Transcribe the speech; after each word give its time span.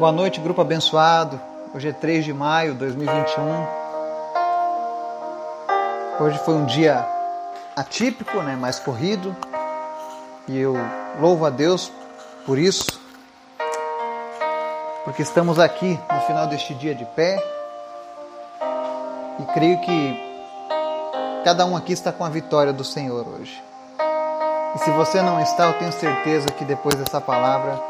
Boa 0.00 0.12
noite, 0.12 0.40
grupo 0.40 0.62
abençoado. 0.62 1.38
Hoje 1.74 1.90
é 1.90 1.92
3 1.92 2.24
de 2.24 2.32
maio 2.32 2.72
de 2.72 2.78
2021. 2.78 3.66
Hoje 6.18 6.38
foi 6.38 6.54
um 6.54 6.64
dia 6.64 7.06
atípico, 7.76 8.38
né, 8.38 8.56
mais 8.56 8.78
corrido. 8.78 9.36
E 10.48 10.58
eu 10.58 10.74
louvo 11.20 11.44
a 11.44 11.50
Deus 11.50 11.92
por 12.46 12.58
isso. 12.58 12.98
Porque 15.04 15.20
estamos 15.20 15.58
aqui 15.58 16.00
no 16.10 16.20
final 16.22 16.46
deste 16.46 16.72
dia 16.72 16.94
de 16.94 17.04
pé. 17.04 17.36
E 19.38 19.42
creio 19.52 19.82
que 19.82 21.42
cada 21.44 21.66
um 21.66 21.76
aqui 21.76 21.92
está 21.92 22.10
com 22.10 22.24
a 22.24 22.30
vitória 22.30 22.72
do 22.72 22.84
Senhor 22.84 23.28
hoje. 23.28 23.62
E 24.74 24.78
se 24.78 24.90
você 24.92 25.20
não 25.20 25.38
está, 25.42 25.66
eu 25.66 25.78
tenho 25.78 25.92
certeza 25.92 26.48
que 26.52 26.64
depois 26.64 26.94
dessa 26.94 27.20
palavra 27.20 27.89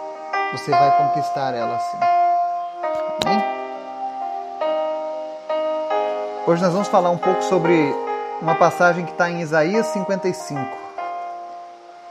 você 0.53 0.71
vai 0.73 0.97
conquistar 0.97 1.55
ela 1.55 1.79
sim. 1.79 1.99
Amém? 3.25 3.45
Hoje 6.47 6.63
nós 6.63 6.73
vamos 6.73 6.89
falar 6.89 7.11
um 7.11 7.19
pouco 7.19 7.43
sobre 7.43 7.95
uma 8.43 8.57
passagem 8.57 9.05
que 9.05 9.13
está 9.13 9.31
em 9.31 9.41
Isaías 9.41 9.87
55. 9.89 10.61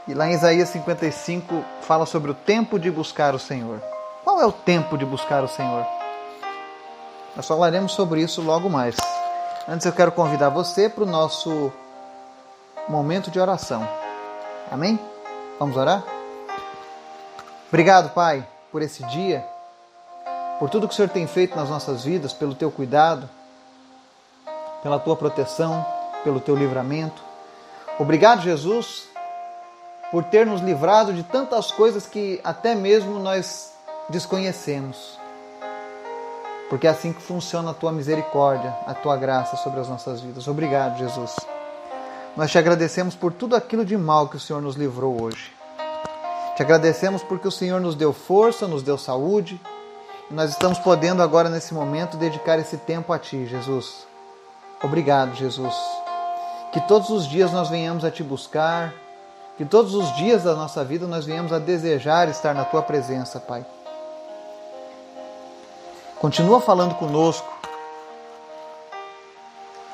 E 0.08 0.14
lá 0.14 0.26
em 0.26 0.32
Isaías 0.32 0.70
55 0.70 1.62
fala 1.82 2.06
sobre 2.06 2.30
o 2.30 2.34
tempo 2.34 2.78
de 2.78 2.90
buscar 2.90 3.34
o 3.34 3.38
Senhor. 3.38 3.80
Qual 4.24 4.40
é 4.40 4.46
o 4.46 4.52
tempo 4.52 4.96
de 4.96 5.04
buscar 5.04 5.44
o 5.44 5.48
Senhor? 5.48 5.86
Nós 7.36 7.46
falaremos 7.46 7.92
sobre 7.92 8.22
isso 8.22 8.40
logo 8.40 8.70
mais. 8.70 8.96
Antes 9.68 9.86
eu 9.86 9.92
quero 9.92 10.12
convidar 10.12 10.48
você 10.48 10.88
para 10.88 11.04
o 11.04 11.06
nosso 11.06 11.70
momento 12.88 13.30
de 13.30 13.38
oração. 13.38 13.86
Amém? 14.70 14.98
Vamos 15.58 15.76
orar? 15.76 16.19
Obrigado, 17.70 18.10
Pai, 18.10 18.44
por 18.72 18.82
esse 18.82 19.04
dia, 19.04 19.46
por 20.58 20.68
tudo 20.68 20.88
que 20.88 20.92
o 20.92 20.96
Senhor 20.96 21.08
tem 21.08 21.24
feito 21.28 21.54
nas 21.54 21.70
nossas 21.70 22.04
vidas, 22.04 22.32
pelo 22.32 22.52
teu 22.52 22.68
cuidado, 22.68 23.30
pela 24.82 24.98
tua 24.98 25.14
proteção, 25.14 25.86
pelo 26.24 26.40
teu 26.40 26.56
livramento. 26.56 27.22
Obrigado, 27.96 28.42
Jesus, 28.42 29.08
por 30.10 30.24
ter 30.24 30.44
nos 30.44 30.60
livrado 30.60 31.12
de 31.12 31.22
tantas 31.22 31.70
coisas 31.70 32.08
que 32.08 32.40
até 32.42 32.74
mesmo 32.74 33.20
nós 33.20 33.72
desconhecemos. 34.08 35.16
Porque 36.68 36.88
é 36.88 36.90
assim 36.90 37.12
que 37.12 37.22
funciona 37.22 37.70
a 37.70 37.74
tua 37.74 37.92
misericórdia, 37.92 38.74
a 38.84 38.94
tua 38.94 39.16
graça 39.16 39.56
sobre 39.56 39.78
as 39.78 39.88
nossas 39.88 40.20
vidas. 40.20 40.48
Obrigado, 40.48 40.98
Jesus. 40.98 41.36
Nós 42.36 42.50
te 42.50 42.58
agradecemos 42.58 43.14
por 43.14 43.32
tudo 43.32 43.54
aquilo 43.54 43.84
de 43.84 43.96
mal 43.96 44.28
que 44.28 44.36
o 44.36 44.40
Senhor 44.40 44.60
nos 44.60 44.74
livrou 44.74 45.22
hoje. 45.22 45.59
Te 46.60 46.64
agradecemos 46.64 47.22
porque 47.22 47.48
o 47.48 47.50
Senhor 47.50 47.80
nos 47.80 47.94
deu 47.94 48.12
força, 48.12 48.68
nos 48.68 48.82
deu 48.82 48.98
saúde. 48.98 49.58
E 50.30 50.34
nós 50.34 50.50
estamos 50.50 50.78
podendo 50.78 51.22
agora, 51.22 51.48
nesse 51.48 51.72
momento, 51.72 52.18
dedicar 52.18 52.58
esse 52.58 52.76
tempo 52.76 53.14
a 53.14 53.18
Ti, 53.18 53.46
Jesus. 53.46 54.06
Obrigado, 54.82 55.34
Jesus. 55.34 55.74
Que 56.70 56.78
todos 56.82 57.08
os 57.08 57.26
dias 57.26 57.50
nós 57.50 57.70
venhamos 57.70 58.04
a 58.04 58.10
Te 58.10 58.22
buscar, 58.22 58.92
que 59.56 59.64
todos 59.64 59.94
os 59.94 60.14
dias 60.16 60.44
da 60.44 60.54
nossa 60.54 60.84
vida 60.84 61.06
nós 61.06 61.24
venhamos 61.24 61.50
a 61.50 61.58
desejar 61.58 62.28
estar 62.28 62.54
na 62.54 62.66
Tua 62.66 62.82
presença, 62.82 63.40
Pai. 63.40 63.64
Continua 66.20 66.60
falando 66.60 66.94
conosco 66.96 67.50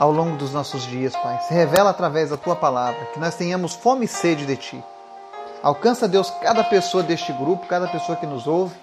ao 0.00 0.10
longo 0.10 0.36
dos 0.36 0.52
nossos 0.52 0.82
dias, 0.82 1.14
Pai. 1.14 1.40
Se 1.46 1.54
revela 1.54 1.90
através 1.90 2.30
da 2.30 2.36
Tua 2.36 2.56
palavra, 2.56 3.06
que 3.14 3.20
nós 3.20 3.36
tenhamos 3.36 3.72
fome 3.72 4.06
e 4.06 4.08
sede 4.08 4.44
de 4.44 4.56
Ti. 4.56 4.84
Alcança, 5.62 6.06
Deus, 6.06 6.30
cada 6.42 6.62
pessoa 6.64 7.02
deste 7.02 7.32
grupo, 7.32 7.66
cada 7.66 7.88
pessoa 7.88 8.16
que 8.16 8.26
nos 8.26 8.46
ouve 8.46 8.74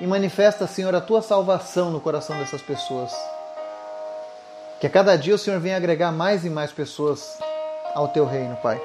e 0.00 0.06
manifesta, 0.06 0.66
Senhor, 0.66 0.94
a 0.94 1.00
tua 1.00 1.22
salvação 1.22 1.90
no 1.90 2.00
coração 2.00 2.38
dessas 2.38 2.62
pessoas. 2.62 3.12
Que 4.80 4.86
a 4.86 4.90
cada 4.90 5.16
dia 5.16 5.34
o 5.34 5.38
Senhor 5.38 5.58
venha 5.58 5.76
agregar 5.76 6.12
mais 6.12 6.44
e 6.44 6.50
mais 6.50 6.70
pessoas 6.70 7.38
ao 7.94 8.08
teu 8.08 8.26
reino, 8.26 8.56
Pai. 8.56 8.80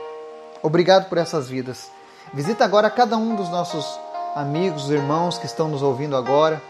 Obrigado 0.64 1.10
por 1.10 1.18
essas 1.18 1.50
vidas. 1.50 1.92
Visita 2.34 2.64
agora 2.64 2.90
cada 2.90 3.18
um 3.18 3.36
dos 3.36 3.50
nossos 3.50 3.86
amigos, 4.36 4.90
irmãos 4.90 5.38
que 5.38 5.46
estão 5.46 5.68
nos 5.68 5.84
ouvindo 5.84 6.16
agora 6.16 6.62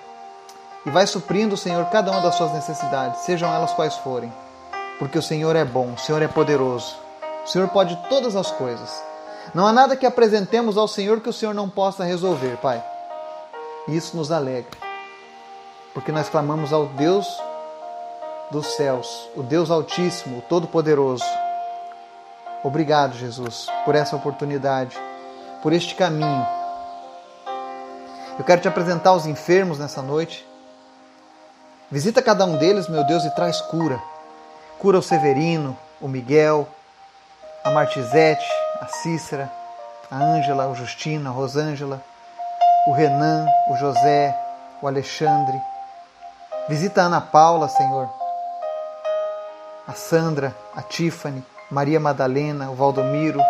e 0.85 0.89
vai 0.89 1.05
suprindo, 1.05 1.55
Senhor, 1.55 1.85
cada 1.91 2.11
uma 2.11 2.21
das 2.21 2.35
suas 2.35 2.51
necessidades, 2.53 3.21
sejam 3.21 3.53
elas 3.53 3.73
quais 3.73 3.95
forem. 3.97 4.33
Porque 4.97 5.17
o 5.17 5.21
Senhor 5.21 5.55
é 5.55 5.63
bom, 5.63 5.93
o 5.93 5.99
Senhor 5.99 6.21
é 6.21 6.27
poderoso, 6.27 6.95
o 7.45 7.47
Senhor 7.47 7.67
pode 7.67 7.95
todas 8.09 8.35
as 8.35 8.49
coisas. 8.51 9.10
Não 9.53 9.67
há 9.67 9.73
nada 9.73 9.95
que 9.95 10.05
apresentemos 10.05 10.77
ao 10.77 10.87
Senhor 10.87 11.19
que 11.21 11.29
o 11.29 11.33
Senhor 11.33 11.53
não 11.53 11.69
possa 11.69 12.03
resolver, 12.03 12.57
Pai. 12.57 12.83
Isso 13.87 14.15
nos 14.15 14.31
alegra, 14.31 14.77
porque 15.93 16.11
nós 16.11 16.29
clamamos 16.29 16.71
ao 16.71 16.85
Deus 16.85 17.27
dos 18.51 18.67
céus, 18.75 19.29
o 19.35 19.41
Deus 19.41 19.71
Altíssimo, 19.71 20.39
o 20.39 20.41
Todo-Poderoso. 20.41 21.25
Obrigado, 22.63 23.17
Jesus, 23.17 23.67
por 23.85 23.95
essa 23.95 24.15
oportunidade, 24.15 24.97
por 25.63 25.73
este 25.73 25.95
caminho. 25.95 26.45
Eu 28.37 28.45
quero 28.45 28.61
te 28.61 28.67
apresentar 28.67 29.13
os 29.13 29.25
enfermos 29.25 29.79
nessa 29.79 30.01
noite. 30.01 30.45
Visita 31.89 32.21
cada 32.21 32.45
um 32.45 32.57
deles, 32.57 32.87
meu 32.87 33.03
Deus, 33.05 33.25
e 33.25 33.35
traz 33.35 33.59
cura. 33.61 34.01
Cura 34.79 34.99
o 34.99 35.01
Severino, 35.01 35.77
o 35.99 36.07
Miguel, 36.07 36.67
a 37.63 37.71
Martizete, 37.71 38.47
a 38.79 38.87
Cícera, 38.87 39.51
a 40.09 40.15
Ângela, 40.15 40.67
o 40.67 40.75
Justino, 40.75 41.29
a 41.29 41.33
Rosângela, 41.33 42.01
o 42.87 42.93
Renan, 42.93 43.47
o 43.69 43.75
José, 43.75 44.35
o 44.81 44.87
Alexandre. 44.87 45.59
Visita 46.67 47.01
a 47.01 47.05
Ana 47.05 47.21
Paula, 47.21 47.67
Senhor, 47.67 48.09
a 49.87 49.93
Sandra, 49.93 50.55
a 50.75 50.81
Tiffany, 50.81 51.43
Maria 51.69 51.99
Madalena, 51.99 52.69
o 52.69 52.75
Valdomiro, 52.75 53.41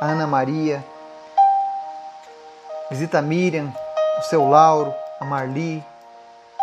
a 0.00 0.06
Ana 0.06 0.26
Maria. 0.26 0.84
Visita 2.90 3.18
a 3.18 3.22
Miriam, 3.22 3.72
o 4.18 4.22
seu 4.22 4.48
Lauro, 4.48 4.94
a 5.20 5.24
Marli, 5.24 5.84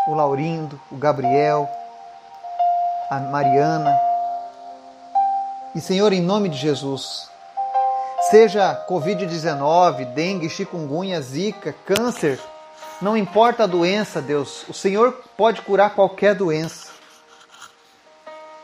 o 0.07 0.13
Laurindo, 0.13 0.79
o 0.91 0.95
Gabriel, 0.95 1.69
a 3.09 3.19
Mariana. 3.19 3.99
E 5.73 5.81
Senhor, 5.81 6.13
em 6.13 6.21
nome 6.21 6.49
de 6.49 6.57
Jesus, 6.57 7.29
Seja 8.29 8.85
Covid-19, 8.89 10.13
dengue, 10.13 10.49
chikungunya, 10.49 11.21
zika, 11.21 11.75
câncer, 11.85 12.39
não 13.01 13.15
importa 13.15 13.63
a 13.63 13.67
doença, 13.67 14.21
Deus, 14.21 14.65
o 14.67 14.73
Senhor 14.73 15.11
pode 15.37 15.61
curar 15.61 15.93
qualquer 15.93 16.33
doença. 16.33 16.89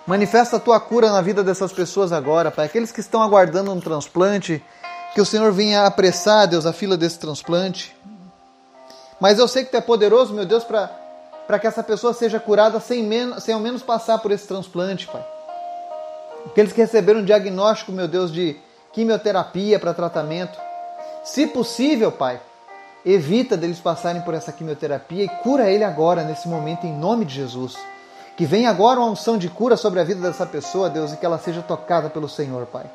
Manifesta 0.07 0.57
a 0.57 0.59
tua 0.59 0.79
cura 0.79 1.11
na 1.11 1.21
vida 1.21 1.43
dessas 1.43 1.71
pessoas 1.71 2.11
agora, 2.11 2.49
Pai. 2.49 2.65
Aqueles 2.65 2.91
que 2.91 3.01
estão 3.01 3.21
aguardando 3.21 3.71
um 3.71 3.79
transplante, 3.79 4.63
que 5.13 5.21
o 5.21 5.25
Senhor 5.25 5.51
venha 5.51 5.85
apressar, 5.85 6.47
Deus, 6.47 6.65
a 6.65 6.73
fila 6.73 6.97
desse 6.97 7.19
transplante. 7.19 7.95
Mas 9.19 9.37
eu 9.37 9.47
sei 9.47 9.63
que 9.63 9.69
Tu 9.69 9.77
é 9.77 9.81
poderoso, 9.81 10.33
meu 10.33 10.45
Deus, 10.45 10.63
para 10.63 11.59
que 11.59 11.67
essa 11.67 11.83
pessoa 11.83 12.13
seja 12.13 12.39
curada 12.39 12.79
sem, 12.79 13.03
menos, 13.03 13.43
sem 13.43 13.53
ao 13.53 13.59
menos 13.59 13.83
passar 13.83 14.17
por 14.17 14.31
esse 14.31 14.47
transplante, 14.47 15.05
Pai. 15.07 15.23
Aqueles 16.47 16.73
que 16.73 16.81
receberam 16.81 17.19
um 17.19 17.25
diagnóstico, 17.25 17.91
meu 17.91 18.07
Deus, 18.07 18.33
de 18.33 18.57
quimioterapia 18.93 19.79
para 19.79 19.93
tratamento. 19.93 20.59
Se 21.23 21.47
possível, 21.47 22.11
Pai, 22.11 22.41
evita 23.05 23.55
deles 23.55 23.79
passarem 23.79 24.21
por 24.21 24.33
essa 24.33 24.51
quimioterapia 24.51 25.23
e 25.23 25.29
cura 25.29 25.69
ele 25.69 25.83
agora, 25.83 26.23
nesse 26.23 26.47
momento, 26.47 26.85
em 26.85 26.93
nome 26.93 27.25
de 27.25 27.35
Jesus. 27.35 27.77
Que 28.37 28.45
venha 28.45 28.69
agora 28.69 28.99
uma 28.99 29.09
unção 29.09 29.37
de 29.37 29.49
cura 29.49 29.77
sobre 29.77 29.99
a 29.99 30.03
vida 30.03 30.21
dessa 30.21 30.45
pessoa, 30.45 30.89
Deus, 30.89 31.13
e 31.13 31.17
que 31.17 31.25
ela 31.25 31.37
seja 31.37 31.61
tocada 31.61 32.09
pelo 32.09 32.29
Senhor, 32.29 32.65
Pai. 32.65 32.85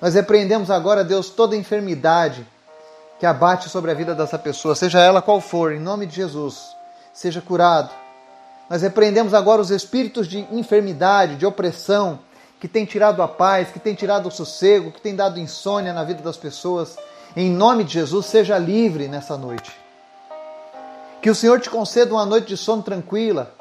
Nós 0.00 0.14
repreendemos 0.14 0.70
agora, 0.70 1.04
Deus, 1.04 1.30
toda 1.30 1.56
enfermidade 1.56 2.46
que 3.18 3.26
abate 3.26 3.68
sobre 3.68 3.90
a 3.90 3.94
vida 3.94 4.14
dessa 4.14 4.38
pessoa, 4.38 4.74
seja 4.74 5.00
ela 5.00 5.22
qual 5.22 5.40
for, 5.40 5.72
em 5.72 5.80
nome 5.80 6.06
de 6.06 6.16
Jesus, 6.16 6.76
seja 7.12 7.40
curado. 7.40 7.90
Nós 8.68 8.82
repreendemos 8.82 9.32
agora 9.32 9.62
os 9.62 9.70
espíritos 9.70 10.28
de 10.28 10.40
enfermidade, 10.52 11.36
de 11.36 11.46
opressão, 11.46 12.18
que 12.60 12.68
tem 12.68 12.84
tirado 12.84 13.22
a 13.22 13.28
paz, 13.28 13.70
que 13.70 13.78
tem 13.78 13.94
tirado 13.94 14.28
o 14.28 14.30
sossego, 14.30 14.90
que 14.90 15.00
tem 15.00 15.14
dado 15.14 15.38
insônia 15.38 15.92
na 15.92 16.04
vida 16.04 16.22
das 16.22 16.36
pessoas. 16.36 16.96
Em 17.36 17.50
nome 17.50 17.84
de 17.84 17.92
Jesus, 17.92 18.26
seja 18.26 18.56
livre 18.58 19.08
nessa 19.08 19.36
noite. 19.36 19.72
Que 21.20 21.30
o 21.30 21.34
Senhor 21.34 21.60
te 21.60 21.68
conceda 21.68 22.14
uma 22.14 22.24
noite 22.24 22.48
de 22.48 22.56
sono 22.56 22.82
tranquila. 22.82 23.52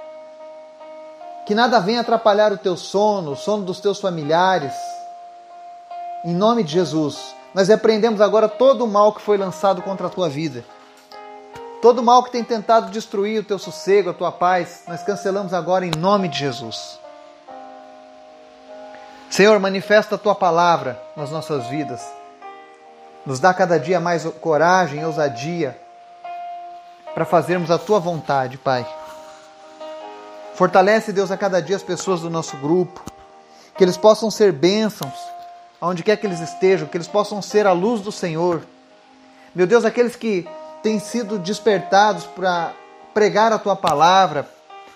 Que 1.45 1.53
nada 1.53 1.79
venha 1.79 2.01
atrapalhar 2.01 2.51
o 2.53 2.57
teu 2.57 2.77
sono, 2.77 3.31
o 3.31 3.35
sono 3.35 3.63
dos 3.63 3.79
teus 3.79 3.99
familiares. 3.99 4.73
Em 6.23 6.33
nome 6.33 6.63
de 6.63 6.71
Jesus, 6.73 7.35
nós 7.53 7.67
repreendemos 7.67 8.21
agora 8.21 8.47
todo 8.47 8.83
o 8.83 8.87
mal 8.87 9.13
que 9.13 9.21
foi 9.21 9.37
lançado 9.37 9.81
contra 9.81 10.07
a 10.07 10.09
tua 10.09 10.29
vida. 10.29 10.63
Todo 11.81 11.99
o 11.99 12.03
mal 12.03 12.23
que 12.23 12.31
tem 12.31 12.43
tentado 12.43 12.89
destruir 12.89 13.41
o 13.41 13.43
teu 13.43 13.59
sossego, 13.59 14.09
a 14.09 14.13
tua 14.13 14.31
paz, 14.31 14.83
nós 14.87 15.03
cancelamos 15.03 15.53
agora 15.53 15.85
em 15.85 15.91
nome 15.91 16.27
de 16.27 16.39
Jesus. 16.39 17.04
Senhor, 19.29 19.59
manifesta 19.59 20.15
a 20.15 20.17
tua 20.17 20.35
palavra 20.35 21.01
nas 21.15 21.31
nossas 21.31 21.67
vidas. 21.67 22.01
Nos 23.25 23.39
dá 23.39 23.53
cada 23.53 23.79
dia 23.79 23.99
mais 23.99 24.23
coragem 24.39 25.03
ousadia 25.03 25.77
para 27.13 27.25
fazermos 27.25 27.71
a 27.71 27.77
tua 27.77 27.99
vontade, 27.99 28.57
Pai. 28.57 28.85
Fortalece, 30.53 31.11
Deus, 31.11 31.31
a 31.31 31.37
cada 31.37 31.61
dia 31.61 31.75
as 31.75 31.83
pessoas 31.83 32.21
do 32.21 32.29
nosso 32.29 32.55
grupo, 32.57 33.03
que 33.77 33.83
eles 33.83 33.97
possam 33.97 34.31
ser 34.31 34.51
bênçãos 34.53 35.35
aonde 35.81 36.03
quer 36.03 36.17
que 36.17 36.25
eles 36.25 36.39
estejam, 36.39 36.87
que 36.87 36.97
eles 36.97 37.07
possam 37.07 37.41
ser 37.41 37.67
a 37.67 37.71
luz 37.71 38.01
do 38.01 38.11
Senhor. 38.11 38.63
Meu 39.53 39.67
Deus, 39.67 39.85
aqueles 39.85 40.15
que 40.15 40.47
têm 40.81 40.99
sido 40.99 41.37
despertados 41.37 42.25
para 42.25 42.73
pregar 43.13 43.51
a 43.51 43.59
tua 43.59 43.75
palavra, 43.75 44.47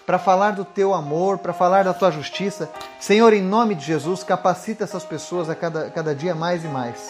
para 0.10 0.18
falar 0.18 0.54
do 0.54 0.66
teu 0.66 0.92
amor, 0.96 1.38
para 1.38 1.54
falar 1.54 1.84
da 1.84 1.94
tua 1.94 2.10
justiça. 2.10 2.68
Senhor, 3.00 3.32
em 3.32 3.44
nome 3.44 3.76
de 3.76 3.86
Jesus, 3.86 4.24
capacita 4.24 4.84
essas 4.84 5.04
pessoas 5.04 5.52
a 5.52 5.54
cada, 5.54 5.92
cada 5.92 6.16
dia 6.16 6.34
mais 6.34 6.66
e 6.66 6.68
mais. 6.68 7.08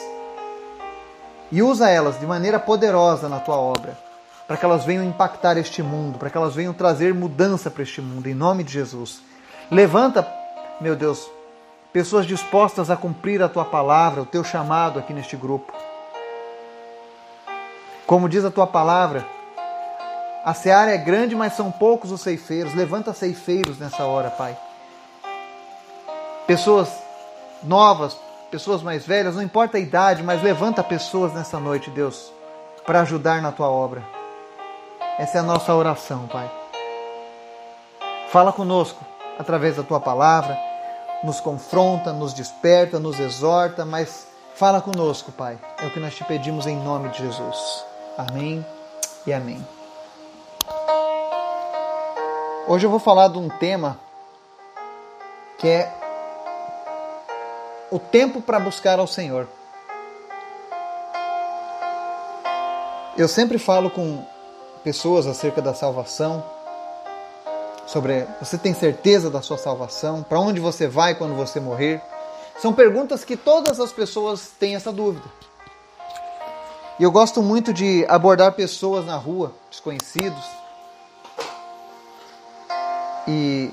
E 1.49 1.63
usa 1.63 1.89
elas 1.89 2.19
de 2.19 2.25
maneira 2.25 2.59
poderosa 2.59 3.29
na 3.29 3.39
tua 3.39 3.55
obra, 3.55 3.97
para 4.45 4.57
que 4.57 4.65
elas 4.65 4.83
venham 4.83 5.01
impactar 5.01 5.55
este 5.55 5.81
mundo, 5.81 6.19
para 6.19 6.29
que 6.29 6.35
elas 6.35 6.53
venham 6.53 6.73
trazer 6.73 7.13
mudança 7.13 7.71
para 7.71 7.83
este 7.83 8.01
mundo, 8.01 8.27
em 8.27 8.33
nome 8.33 8.65
de 8.65 8.73
Jesus. 8.73 9.21
Levanta, 9.71 10.27
meu 10.81 10.93
Deus, 10.93 11.25
pessoas 11.93 12.25
dispostas 12.25 12.89
a 12.91 12.97
cumprir 12.97 13.41
a 13.41 13.47
tua 13.47 13.63
palavra, 13.63 14.23
o 14.23 14.25
teu 14.25 14.43
chamado 14.43 14.99
aqui 14.99 15.13
neste 15.13 15.37
grupo. 15.37 15.71
Como 18.05 18.27
diz 18.27 18.43
a 18.43 18.51
tua 18.51 18.67
palavra, 18.67 19.25
a 20.49 20.53
seara 20.53 20.91
é 20.91 20.97
grande, 20.97 21.35
mas 21.35 21.53
são 21.53 21.71
poucos 21.71 22.11
os 22.11 22.21
ceifeiros. 22.21 22.73
Levanta 22.73 23.13
ceifeiros 23.13 23.77
nessa 23.77 24.03
hora, 24.05 24.29
Pai. 24.31 24.57
Pessoas 26.47 26.89
novas, 27.61 28.17
pessoas 28.49 28.81
mais 28.81 29.05
velhas, 29.05 29.35
não 29.35 29.43
importa 29.43 29.77
a 29.77 29.79
idade, 29.79 30.23
mas 30.23 30.41
levanta 30.41 30.83
pessoas 30.83 31.33
nessa 31.33 31.59
noite, 31.59 31.91
Deus, 31.91 32.31
para 32.85 33.01
ajudar 33.01 33.41
na 33.41 33.51
tua 33.51 33.69
obra. 33.69 34.03
Essa 35.19 35.37
é 35.37 35.41
a 35.41 35.43
nossa 35.43 35.73
oração, 35.73 36.27
Pai. 36.27 36.49
Fala 38.31 38.51
conosco 38.51 39.03
através 39.37 39.75
da 39.75 39.83
tua 39.83 39.99
palavra 39.99 40.57
nos 41.23 41.39
confronta, 41.39 42.13
nos 42.13 42.33
desperta, 42.33 42.99
nos 42.99 43.19
exorta, 43.19 43.85
mas 43.85 44.27
fala 44.55 44.81
conosco, 44.81 45.31
Pai. 45.31 45.57
É 45.77 45.85
o 45.85 45.91
que 45.91 45.99
nós 45.99 46.15
te 46.15 46.23
pedimos 46.23 46.65
em 46.65 46.77
nome 46.77 47.09
de 47.09 47.19
Jesus. 47.19 47.85
Amém 48.17 48.65
e 49.27 49.33
amém. 49.33 49.78
Hoje 52.71 52.85
eu 52.85 52.91
vou 52.91 52.99
falar 52.99 53.29
de 53.29 53.39
um 53.39 53.49
tema 53.49 53.99
que 55.57 55.67
é 55.67 55.91
o 57.89 57.97
tempo 57.97 58.41
para 58.41 58.59
buscar 58.59 58.99
ao 58.99 59.07
Senhor. 59.07 59.47
Eu 63.17 63.27
sempre 63.27 63.57
falo 63.57 63.89
com 63.89 64.23
pessoas 64.83 65.25
acerca 65.25 65.63
da 65.63 65.73
salvação 65.73 66.43
sobre 67.87 68.27
você 68.39 68.55
tem 68.55 68.75
certeza 68.75 69.31
da 69.31 69.41
sua 69.41 69.57
salvação, 69.57 70.21
para 70.21 70.39
onde 70.39 70.59
você 70.59 70.87
vai 70.87 71.15
quando 71.15 71.35
você 71.35 71.59
morrer. 71.59 71.99
São 72.59 72.71
perguntas 72.71 73.23
que 73.23 73.35
todas 73.35 73.79
as 73.79 73.91
pessoas 73.91 74.51
têm 74.59 74.75
essa 74.75 74.93
dúvida. 74.93 75.25
E 76.99 77.03
eu 77.03 77.11
gosto 77.11 77.41
muito 77.41 77.73
de 77.73 78.05
abordar 78.07 78.51
pessoas 78.51 79.07
na 79.07 79.15
rua, 79.15 79.53
desconhecidos. 79.71 80.58
E 83.31 83.71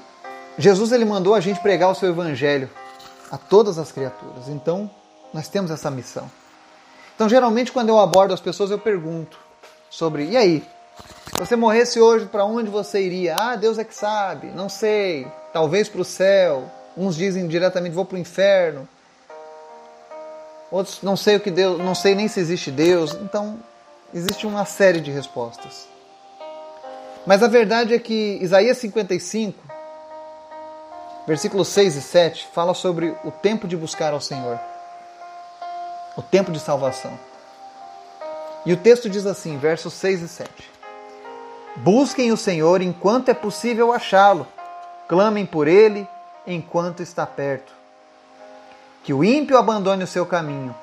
Jesus 0.58 0.92
ele 0.92 1.06
mandou 1.06 1.34
a 1.34 1.40
gente 1.40 1.58
pregar 1.60 1.90
o 1.90 1.94
seu 1.94 2.10
evangelho 2.10 2.68
a 3.30 3.38
todas 3.38 3.78
as 3.78 3.90
criaturas. 3.90 4.48
Então, 4.48 4.90
nós 5.32 5.48
temos 5.48 5.70
essa 5.70 5.90
missão. 5.90 6.30
Então, 7.14 7.26
geralmente 7.26 7.72
quando 7.72 7.88
eu 7.88 7.98
abordo 7.98 8.34
as 8.34 8.40
pessoas, 8.40 8.70
eu 8.70 8.78
pergunto 8.78 9.38
sobre: 9.88 10.26
"E 10.26 10.36
aí, 10.36 10.62
se 11.32 11.38
você 11.38 11.56
morresse 11.56 11.98
hoje, 11.98 12.26
para 12.26 12.44
onde 12.44 12.68
você 12.68 13.00
iria? 13.00 13.34
Ah, 13.34 13.56
Deus 13.56 13.78
é 13.78 13.84
que 13.84 13.94
sabe, 13.94 14.48
não 14.48 14.68
sei. 14.68 15.26
Talvez 15.54 15.88
para 15.88 16.02
o 16.02 16.04
céu. 16.04 16.70
Uns 16.94 17.16
dizem 17.16 17.48
diretamente 17.48 17.94
vou 17.94 18.04
para 18.04 18.16
o 18.16 18.18
inferno. 18.18 18.86
Outros 20.70 21.00
não 21.02 21.16
sei 21.16 21.36
o 21.36 21.40
que 21.40 21.50
Deus, 21.50 21.78
não 21.78 21.94
sei 21.94 22.14
nem 22.14 22.28
se 22.28 22.40
existe 22.40 22.70
Deus. 22.70 23.14
Então, 23.14 23.58
existe 24.12 24.46
uma 24.46 24.66
série 24.66 25.00
de 25.00 25.10
respostas. 25.10 25.95
Mas 27.26 27.42
a 27.42 27.48
verdade 27.48 27.92
é 27.92 27.98
que 27.98 28.38
Isaías 28.40 28.78
55, 28.78 29.58
versículos 31.26 31.66
6 31.68 31.96
e 31.96 32.02
7, 32.02 32.48
fala 32.54 32.72
sobre 32.72 33.16
o 33.24 33.32
tempo 33.32 33.66
de 33.66 33.76
buscar 33.76 34.12
ao 34.12 34.20
Senhor. 34.20 34.60
O 36.16 36.22
tempo 36.22 36.52
de 36.52 36.60
salvação. 36.60 37.18
E 38.64 38.72
o 38.72 38.76
texto 38.76 39.10
diz 39.10 39.26
assim, 39.26 39.58
versos 39.58 39.92
6 39.94 40.22
e 40.22 40.28
7. 40.28 40.50
Busquem 41.76 42.30
o 42.30 42.36
Senhor 42.36 42.80
enquanto 42.80 43.28
é 43.28 43.34
possível 43.34 43.92
achá-lo. 43.92 44.46
Clamem 45.08 45.44
por 45.44 45.66
ele 45.66 46.08
enquanto 46.46 47.02
está 47.02 47.26
perto. 47.26 47.72
Que 49.02 49.12
o 49.12 49.24
ímpio 49.24 49.58
abandone 49.58 50.04
o 50.04 50.06
seu 50.06 50.24
caminho 50.24 50.74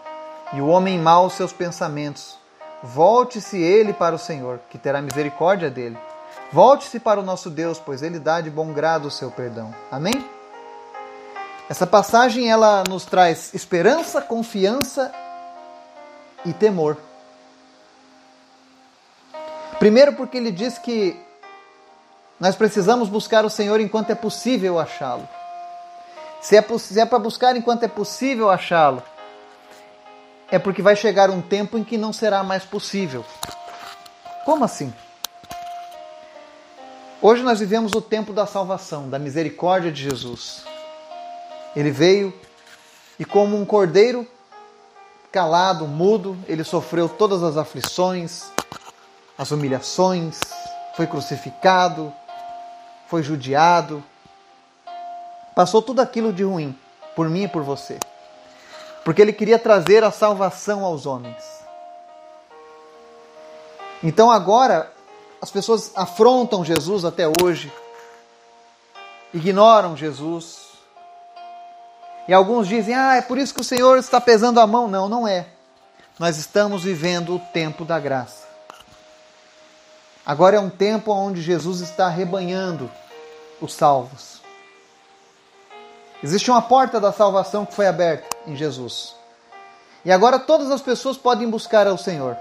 e 0.51 0.59
o 0.59 0.67
homem 0.67 0.99
mau 0.99 1.25
os 1.25 1.33
seus 1.33 1.53
pensamentos. 1.53 2.37
Volte-se 2.83 3.57
ele 3.57 3.93
para 3.93 4.13
o 4.13 4.19
Senhor, 4.19 4.59
que 4.69 4.77
terá 4.77 5.01
misericórdia 5.01 5.69
dele. 5.69 5.97
Volte-se 6.53 6.99
para 6.99 7.19
o 7.19 7.23
nosso 7.23 7.49
Deus, 7.49 7.79
pois 7.79 8.03
ele 8.03 8.19
dá 8.19 8.39
de 8.39 8.51
bom 8.51 8.71
grado 8.71 9.07
o 9.07 9.11
seu 9.11 9.31
perdão. 9.31 9.73
Amém? 9.89 10.23
Essa 11.67 11.87
passagem 11.87 12.51
ela 12.51 12.83
nos 12.87 13.05
traz 13.05 13.55
esperança, 13.55 14.21
confiança 14.21 15.11
e 16.45 16.53
temor. 16.53 16.95
Primeiro, 19.79 20.13
porque 20.13 20.37
ele 20.37 20.51
diz 20.51 20.77
que 20.77 21.19
nós 22.39 22.55
precisamos 22.55 23.09
buscar 23.09 23.43
o 23.43 23.49
Senhor 23.49 23.79
enquanto 23.79 24.11
é 24.11 24.15
possível 24.15 24.77
achá-lo. 24.77 25.27
Se 26.39 26.55
é, 26.55 26.63
é 26.97 27.05
para 27.07 27.17
buscar 27.17 27.55
enquanto 27.55 27.81
é 27.81 27.87
possível 27.87 28.51
achá-lo, 28.51 29.01
é 30.51 30.59
porque 30.59 30.83
vai 30.83 30.95
chegar 30.95 31.31
um 31.31 31.41
tempo 31.41 31.79
em 31.79 31.83
que 31.83 31.97
não 31.97 32.13
será 32.13 32.43
mais 32.43 32.63
possível. 32.63 33.25
Como 34.45 34.63
assim? 34.63 34.93
Hoje 37.25 37.41
nós 37.41 37.61
vivemos 37.61 37.93
o 37.93 38.01
tempo 38.01 38.33
da 38.33 38.45
salvação, 38.45 39.09
da 39.09 39.17
misericórdia 39.17 39.89
de 39.89 40.03
Jesus. 40.03 40.65
Ele 41.73 41.89
veio 41.89 42.33
e, 43.17 43.23
como 43.23 43.55
um 43.55 43.63
cordeiro 43.63 44.27
calado, 45.31 45.87
mudo, 45.87 46.37
ele 46.49 46.65
sofreu 46.65 47.07
todas 47.07 47.41
as 47.41 47.55
aflições, 47.55 48.51
as 49.37 49.51
humilhações, 49.51 50.37
foi 50.97 51.07
crucificado, 51.07 52.13
foi 53.07 53.23
judiado, 53.23 54.03
passou 55.55 55.81
tudo 55.81 56.01
aquilo 56.01 56.33
de 56.33 56.43
ruim 56.43 56.77
por 57.15 57.29
mim 57.29 57.43
e 57.43 57.47
por 57.47 57.63
você. 57.63 57.97
Porque 59.05 59.21
ele 59.21 59.31
queria 59.31 59.57
trazer 59.57 60.03
a 60.03 60.11
salvação 60.11 60.83
aos 60.83 61.05
homens. 61.05 61.41
Então 64.03 64.29
agora 64.29 64.91
as 65.43 65.51
pessoas 65.51 65.91
afrontam 65.93 66.63
Jesus 66.63 67.03
até 67.03 67.25
hoje, 67.43 67.69
ignoram 69.33 69.97
Jesus. 69.97 70.61
E 72.29 72.33
alguns 72.33 72.65
dizem: 72.65 72.95
"Ah, 72.95 73.17
é 73.17 73.21
por 73.21 73.37
isso 73.37 73.53
que 73.53 73.59
o 73.59 73.63
Senhor 73.63 73.97
está 73.97 74.21
pesando 74.21 74.61
a 74.61 74.65
mão". 74.65 74.87
Não, 74.87 75.09
não 75.09 75.27
é. 75.27 75.47
Nós 76.17 76.37
estamos 76.37 76.85
vivendo 76.85 77.35
o 77.35 77.39
tempo 77.39 77.83
da 77.83 77.99
graça. 77.99 78.47
Agora 80.25 80.55
é 80.55 80.59
um 80.61 80.69
tempo 80.69 81.11
onde 81.11 81.41
Jesus 81.41 81.81
está 81.81 82.07
rebanhando 82.07 82.89
os 83.59 83.73
salvos. 83.73 84.41
Existe 86.23 86.49
uma 86.49 86.61
porta 86.61 87.01
da 87.01 87.11
salvação 87.11 87.65
que 87.65 87.75
foi 87.75 87.87
aberta 87.87 88.33
em 88.47 88.55
Jesus. 88.55 89.13
E 90.05 90.11
agora 90.11 90.39
todas 90.39 90.71
as 90.71 90.81
pessoas 90.81 91.17
podem 91.17 91.49
buscar 91.49 91.85
ao 91.85 91.97
Senhor. 91.97 92.37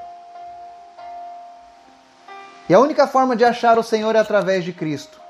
E 2.73 2.75
a 2.75 2.81
única 2.81 3.07
forma 3.07 3.37
de 3.37 3.45
achar 3.45 3.79
o 3.79 3.83
Senhor 3.83 4.17
é 4.17 4.19
através 4.19 4.65
de 4.65 4.73
Cristo. 4.73 5.21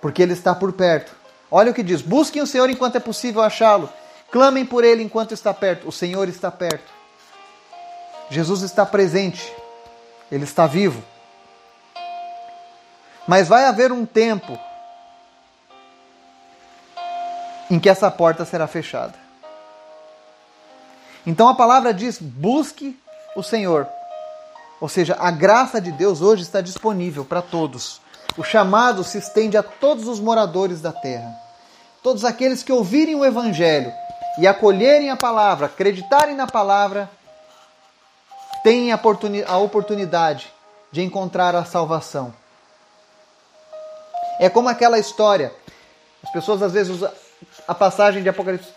Porque 0.00 0.22
Ele 0.22 0.32
está 0.32 0.54
por 0.54 0.72
perto. 0.72 1.14
Olha 1.50 1.70
o 1.70 1.74
que 1.74 1.82
diz: 1.82 2.00
busquem 2.00 2.40
o 2.40 2.46
Senhor 2.46 2.70
enquanto 2.70 2.96
é 2.96 2.98
possível 2.98 3.42
achá-lo. 3.42 3.92
Clamem 4.30 4.64
por 4.64 4.84
Ele 4.84 5.02
enquanto 5.02 5.34
está 5.34 5.52
perto. 5.52 5.86
O 5.86 5.92
Senhor 5.92 6.30
está 6.30 6.50
perto. 6.50 6.90
Jesus 8.30 8.62
está 8.62 8.86
presente. 8.86 9.54
Ele 10.30 10.44
está 10.44 10.66
vivo. 10.66 11.04
Mas 13.28 13.46
vai 13.46 13.66
haver 13.66 13.92
um 13.92 14.06
tempo 14.06 14.58
em 17.70 17.78
que 17.78 17.90
essa 17.90 18.10
porta 18.10 18.46
será 18.46 18.66
fechada. 18.66 19.18
Então 21.26 21.50
a 21.50 21.54
palavra 21.54 21.92
diz: 21.92 22.18
busque 22.18 22.98
o 23.36 23.42
Senhor. 23.42 23.86
Ou 24.82 24.88
seja, 24.88 25.16
a 25.16 25.30
graça 25.30 25.80
de 25.80 25.92
Deus 25.92 26.20
hoje 26.20 26.42
está 26.42 26.60
disponível 26.60 27.24
para 27.24 27.40
todos. 27.40 28.00
O 28.36 28.42
chamado 28.42 29.04
se 29.04 29.16
estende 29.16 29.56
a 29.56 29.62
todos 29.62 30.08
os 30.08 30.18
moradores 30.18 30.80
da 30.80 30.90
terra. 30.90 31.32
Todos 32.02 32.24
aqueles 32.24 32.64
que 32.64 32.72
ouvirem 32.72 33.14
o 33.14 33.24
Evangelho 33.24 33.92
e 34.40 34.44
acolherem 34.44 35.08
a 35.08 35.16
palavra, 35.16 35.66
acreditarem 35.66 36.34
na 36.34 36.48
palavra, 36.48 37.08
têm 38.64 38.90
a 38.90 39.56
oportunidade 39.58 40.52
de 40.90 41.00
encontrar 41.00 41.54
a 41.54 41.64
salvação. 41.64 42.34
É 44.40 44.50
como 44.50 44.68
aquela 44.68 44.98
história. 44.98 45.54
As 46.24 46.32
pessoas 46.32 46.60
às 46.60 46.72
vezes 46.72 46.92
usam 46.92 47.12
a 47.68 47.74
passagem 47.74 48.20
de 48.20 48.28
Apocalipse 48.28 48.72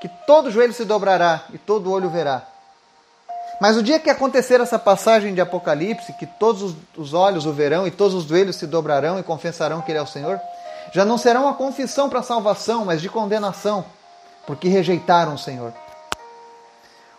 que 0.00 0.08
todo 0.26 0.50
joelho 0.50 0.72
se 0.72 0.86
dobrará 0.86 1.44
e 1.52 1.58
todo 1.58 1.92
olho 1.92 2.08
verá. 2.08 2.55
Mas 3.60 3.76
o 3.76 3.82
dia 3.82 3.98
que 3.98 4.10
acontecer 4.10 4.60
essa 4.60 4.78
passagem 4.78 5.34
de 5.34 5.40
Apocalipse, 5.40 6.12
que 6.12 6.26
todos 6.26 6.74
os 6.96 7.14
olhos 7.14 7.46
o 7.46 7.52
verão 7.52 7.86
e 7.86 7.90
todos 7.90 8.14
os 8.14 8.24
joelhos 8.24 8.56
se 8.56 8.66
dobrarão 8.66 9.18
e 9.18 9.22
confessarão 9.22 9.80
que 9.80 9.90
Ele 9.90 9.98
é 9.98 10.02
o 10.02 10.06
Senhor, 10.06 10.40
já 10.92 11.04
não 11.04 11.16
será 11.16 11.40
uma 11.40 11.54
confissão 11.54 12.08
para 12.08 12.22
salvação, 12.22 12.84
mas 12.84 13.00
de 13.00 13.08
condenação, 13.08 13.84
porque 14.46 14.68
rejeitaram 14.68 15.34
o 15.34 15.38
Senhor. 15.38 15.72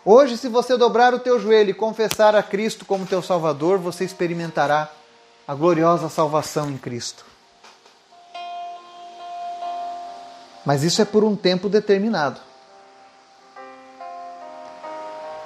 Hoje, 0.04 0.38
se 0.38 0.48
você 0.48 0.76
dobrar 0.76 1.12
o 1.12 1.18
teu 1.18 1.38
joelho 1.40 1.70
e 1.70 1.74
confessar 1.74 2.34
a 2.34 2.42
Cristo 2.42 2.84
como 2.84 3.04
teu 3.04 3.20
Salvador, 3.20 3.78
você 3.78 4.04
experimentará 4.04 4.90
a 5.46 5.54
gloriosa 5.54 6.08
salvação 6.08 6.70
em 6.70 6.78
Cristo. 6.78 7.26
Mas 10.64 10.82
isso 10.82 11.02
é 11.02 11.04
por 11.04 11.24
um 11.24 11.34
tempo 11.34 11.68
determinado. 11.68 12.47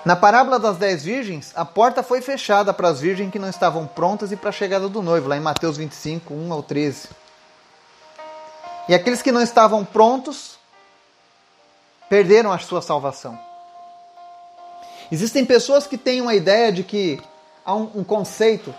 Na 0.05 0.17
parábola 0.17 0.59
das 0.59 0.77
dez 0.77 1.05
virgens, 1.05 1.53
a 1.55 1.65
porta 1.65 2.03
foi 2.03 2.21
fechada 2.21 2.75
para 2.75 2.89
as 2.89 3.01
virgens 3.01 3.31
que 3.31 3.39
não 3.39 3.49
estavam 3.49 3.87
prontas 3.87 4.33
e 4.33 4.37
para 4.37 4.49
a 4.49 4.53
chegada 4.53 4.89
do 4.89 5.01
noivo, 5.01 5.29
lá 5.29 5.37
em 5.37 5.41
Mateus 5.41 5.77
25, 5.77 6.35
1 6.35 6.53
ao 6.53 6.61
13. 6.61 7.09
E 8.89 8.95
aqueles 8.95 9.23
que 9.23 9.31
não 9.31 9.41
estavam 9.41 9.85
prontos 9.85 10.59
perderam 12.09 12.51
a 12.51 12.59
sua 12.59 12.83
salvação. 12.83 13.39
Existem 15.11 15.47
pessoas 15.47 15.87
que 15.87 15.97
têm 15.97 16.21
uma 16.21 16.35
ideia 16.35 16.73
de 16.73 16.83
que 16.83 17.23
há 17.65 17.73
um, 17.73 17.91
um 17.95 18.05
conceito. 18.05 18.75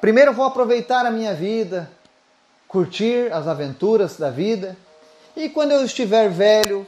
Primeiro 0.00 0.32
vou 0.32 0.44
aproveitar 0.44 1.04
a 1.04 1.10
minha 1.10 1.34
vida, 1.34 1.90
curtir 2.68 3.32
as 3.32 3.48
aventuras 3.48 4.16
da 4.16 4.30
vida, 4.30 4.76
e 5.34 5.48
quando 5.48 5.72
eu 5.72 5.84
estiver 5.84 6.30
velho, 6.30 6.86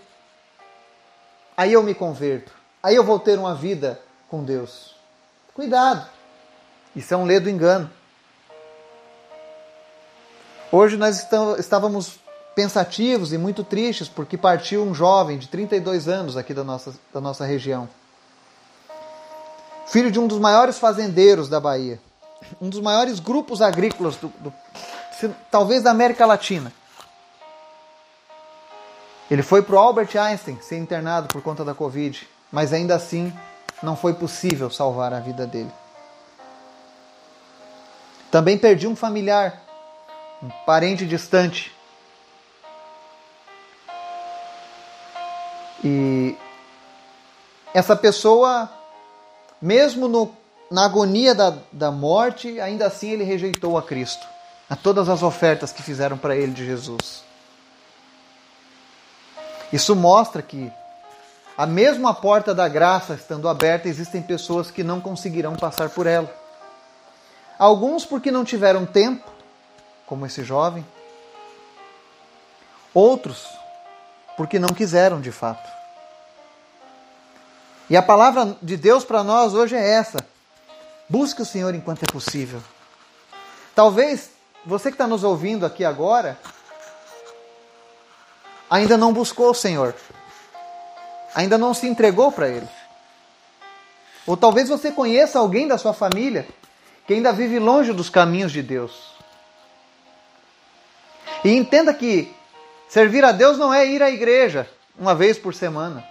aí 1.57 1.73
eu 1.73 1.83
me 1.83 1.95
converto. 1.95 2.62
Aí 2.83 2.97
eu 2.97 3.05
vou 3.05 3.21
ter 3.21 3.39
uma 3.39 3.55
vida 3.55 4.01
com 4.29 4.43
Deus. 4.43 4.97
Cuidado. 5.55 6.05
Isso 6.97 7.15
é 7.15 7.17
um 7.17 7.25
ledo 7.25 7.49
engano. 7.49 7.89
Hoje 10.73 10.97
nós 10.97 11.29
estávamos 11.59 12.19
pensativos 12.57 13.33
e 13.33 13.39
muito 13.39 13.62
tristes 13.62 14.09
porque 14.09 14.37
partiu 14.37 14.83
um 14.83 14.93
jovem 14.93 15.39
de 15.39 15.47
32 15.47 16.09
anos 16.09 16.37
aqui 16.37 16.53
da 16.53 16.65
nossa, 16.65 16.93
da 17.15 17.21
nossa 17.21 17.45
região. 17.45 17.89
Filho 19.87 20.11
de 20.11 20.19
um 20.19 20.27
dos 20.27 20.39
maiores 20.39 20.79
fazendeiros 20.79 21.49
da 21.49 21.61
Bahia. 21.61 22.01
Um 22.61 22.69
dos 22.69 22.81
maiores 22.81 23.21
grupos 23.21 23.62
agrícolas, 23.62 24.17
do, 24.17 24.27
do 24.41 24.53
talvez 25.51 25.83
da 25.83 25.93
América 25.93 26.27
Latina. 26.27 26.73
Ele 29.31 29.43
foi 29.43 29.62
para 29.62 29.77
o 29.77 29.79
Albert 29.79 30.17
Einstein 30.17 30.61
ser 30.61 30.79
internado 30.79 31.29
por 31.29 31.41
conta 31.43 31.65
da 31.65 31.75
Covid 31.75 32.29
mas 32.52 32.73
ainda 32.73 32.94
assim 32.94 33.32
não 33.82 33.97
foi 33.97 34.12
possível 34.12 34.71
salvar 34.71 35.14
a 35.14 35.18
vida 35.18 35.47
dele. 35.47 35.73
Também 38.30 38.59
perdi 38.59 38.87
um 38.87 38.94
familiar, 38.94 39.61
um 40.42 40.49
parente 40.64 41.06
distante. 41.06 41.75
E 45.82 46.37
essa 47.75 47.97
pessoa, 47.97 48.71
mesmo 49.61 50.06
no, 50.06 50.35
na 50.71 50.85
agonia 50.85 51.35
da, 51.35 51.54
da 51.73 51.90
morte, 51.90 52.61
ainda 52.61 52.87
assim 52.87 53.11
ele 53.11 53.25
rejeitou 53.25 53.76
a 53.76 53.82
Cristo, 53.82 54.26
a 54.71 54.76
todas 54.76 55.09
as 55.09 55.23
ofertas 55.23 55.73
que 55.73 55.82
fizeram 55.82 56.16
para 56.16 56.37
ele 56.37 56.52
de 56.52 56.64
Jesus. 56.64 57.25
Isso 59.73 59.97
mostra 59.97 60.42
que 60.42 60.71
a 61.62 61.66
mesma 61.66 62.12
porta 62.12 62.52
da 62.52 62.66
graça 62.66 63.14
estando 63.14 63.49
aberta, 63.49 63.88
existem 63.88 64.21
pessoas 64.21 64.69
que 64.69 64.83
não 64.83 65.00
conseguirão 65.00 65.54
passar 65.54 65.90
por 65.90 66.09
ela. 66.09 66.28
Alguns 67.57 68.04
porque 68.04 68.33
não 68.33 68.45
tiveram 68.45 68.85
tempo, 68.85 69.31
como 70.04 70.26
esse 70.26 70.42
jovem. 70.42 70.85
Outros 72.92 73.47
porque 74.37 74.59
não 74.59 74.71
quiseram 74.71 75.21
de 75.21 75.31
fato. 75.31 75.71
E 77.88 77.97
a 77.97 78.02
palavra 78.02 78.57
de 78.61 78.76
Deus 78.76 79.04
para 79.04 79.23
nós 79.23 79.54
hoje 79.54 79.76
é 79.76 79.88
essa: 79.88 80.19
busque 81.09 81.42
o 81.42 81.47
Senhor 81.47 81.73
enquanto 81.76 82.02
é 82.02 82.07
possível. 82.11 82.61
Talvez 83.73 84.31
você 84.66 84.90
que 84.90 84.97
está 84.97 85.07
nos 85.07 85.23
ouvindo 85.23 85.64
aqui 85.64 85.85
agora 85.85 86.37
ainda 88.69 88.97
não 88.97 89.12
buscou 89.12 89.50
o 89.50 89.54
Senhor 89.54 89.95
ainda 91.35 91.57
não 91.59 91.75
se 91.75 91.87
entregou 91.87 92.31
para 92.31 92.49
Ele. 92.49 92.69
Ou 94.27 94.37
talvez 94.37 94.69
você 94.69 94.91
conheça 94.91 95.39
alguém 95.39 95.67
da 95.67 95.79
sua 95.79 95.93
família 95.93 96.47
que 97.07 97.15
ainda 97.15 97.33
vive 97.33 97.59
longe 97.59 97.93
dos 97.93 98.09
caminhos 98.09 98.53
de 98.53 98.62
Deus. 98.62 99.12
E 101.45 101.51
entenda 101.51 101.93
que 101.93 102.33
servir 102.89 103.25
a 103.25 103.33
Deus 103.33 103.59
não 103.59 103.75
é 103.75 103.87
ir 103.87 104.03
à 104.03 104.11
igreja 104.11 104.69
uma 104.99 105.15
vez 105.15 105.39
por 105.39 105.55
semana. 105.55 106.05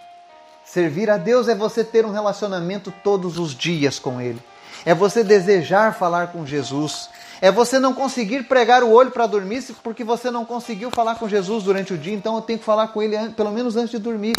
Servir 0.65 1.09
a 1.09 1.17
Deus 1.17 1.47
é 1.47 1.55
você 1.55 1.83
ter 1.83 2.05
um 2.05 2.11
relacionamento 2.11 2.93
todos 3.03 3.37
os 3.37 3.55
dias 3.55 3.97
com 3.97 4.19
Ele. 4.19 4.41
É 4.85 4.93
você 4.93 5.23
desejar 5.23 5.93
falar 5.93 6.27
com 6.27 6.45
Jesus. 6.45 7.09
É 7.39 7.51
você 7.51 7.79
não 7.79 7.93
conseguir 7.93 8.43
pregar 8.43 8.83
o 8.83 8.91
olho 8.91 9.11
para 9.11 9.25
dormir 9.25 9.63
porque 9.83 10.03
você 10.03 10.29
não 10.29 10.45
conseguiu 10.45 10.91
falar 10.91 11.15
com 11.15 11.27
Jesus 11.27 11.63
durante 11.63 11.93
o 11.93 11.97
dia, 11.97 12.13
então 12.13 12.35
eu 12.35 12.41
tenho 12.41 12.59
que 12.59 12.65
falar 12.65 12.89
com 12.89 13.01
Ele 13.01 13.17
pelo 13.31 13.51
menos 13.51 13.75
antes 13.75 13.91
de 13.91 13.99
dormir. 13.99 14.35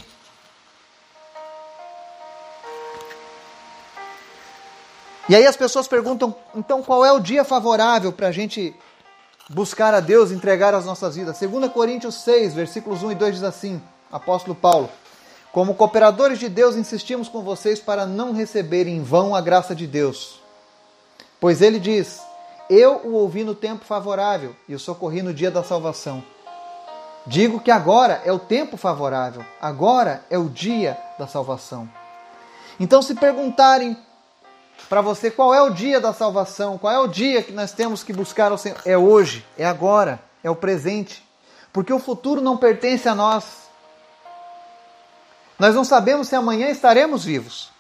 E 5.29 5.37
aí 5.37 5.47
as 5.47 5.57
pessoas 5.57 5.87
perguntam, 5.87 6.35
então 6.55 6.83
qual 6.83 7.05
é 7.05 7.13
o 7.13 7.21
dia 7.21 7.45
favorável 7.45 8.13
para 8.13 8.29
a 8.29 8.33
gente 8.33 8.75
buscar 9.49 9.95
a 9.95 10.01
Deus, 10.01 10.33
entregar 10.33 10.75
as 10.75 10.85
nossas 10.85 11.15
vidas? 11.15 11.39
2 11.39 11.71
Coríntios 11.73 12.17
6, 12.17 12.55
versículos 12.55 13.03
1 13.03 13.13
e 13.13 13.15
2 13.15 13.35
diz 13.35 13.43
assim, 13.45 13.81
apóstolo 14.11 14.55
Paulo, 14.55 14.91
como 15.53 15.75
cooperadores 15.75 16.39
de 16.39 16.49
Deus 16.49 16.75
insistimos 16.75 17.29
com 17.29 17.43
vocês 17.43 17.79
para 17.79 18.05
não 18.05 18.33
receber 18.33 18.89
em 18.89 19.03
vão 19.03 19.35
a 19.35 19.41
graça 19.41 19.75
de 19.75 19.87
Deus. 19.87 20.41
Pois 21.39 21.63
ele 21.63 21.79
diz, 21.79 22.21
eu 22.69 23.03
o 23.05 23.13
ouvi 23.13 23.45
no 23.45 23.55
tempo 23.55 23.85
favorável 23.85 24.57
e 24.69 24.75
o 24.75 24.79
socorri 24.79 25.23
no 25.23 25.33
dia 25.33 25.51
da 25.51 25.63
salvação. 25.63 26.23
Digo 27.27 27.61
que 27.61 27.71
agora 27.71 28.21
é 28.25 28.33
o 28.33 28.39
tempo 28.39 28.77
favorável, 28.77 29.45
agora 29.61 30.25
é 30.29 30.37
o 30.37 30.49
dia 30.49 30.99
da 31.19 31.29
salvação. 31.29 31.89
Então, 32.81 33.01
se 33.01 33.15
perguntarem 33.15 33.97
para 34.89 35.01
você 35.01 35.31
qual 35.31 35.55
é 35.55 35.63
o 35.63 35.71
dia 35.71 36.01
da 36.01 36.13
salvação, 36.13 36.79
qual 36.79 36.93
é 36.93 36.99
o 36.99 37.07
dia 37.07 37.43
que 37.43 37.53
nós 37.53 37.73
temos 37.73 38.03
que 38.03 38.13
buscar 38.13 38.53
ao 38.53 38.59
Senhor. 38.59 38.79
É 38.85 38.97
hoje, 38.97 39.45
é 39.57 39.65
agora, 39.65 40.21
é 40.43 40.51
o 40.51 40.57
presente. 40.57 41.27
Porque 41.73 41.93
o 41.93 41.99
futuro 41.99 42.41
não 42.41 42.57
pertence 42.57 43.09
a 43.09 43.15
nós. 43.15 43.45
Nós 45.59 45.75
não 45.75 45.85
sabemos 45.85 46.29
se 46.29 46.35
amanhã 46.35 46.69
estaremos 46.69 47.25
vivos. 47.25 47.71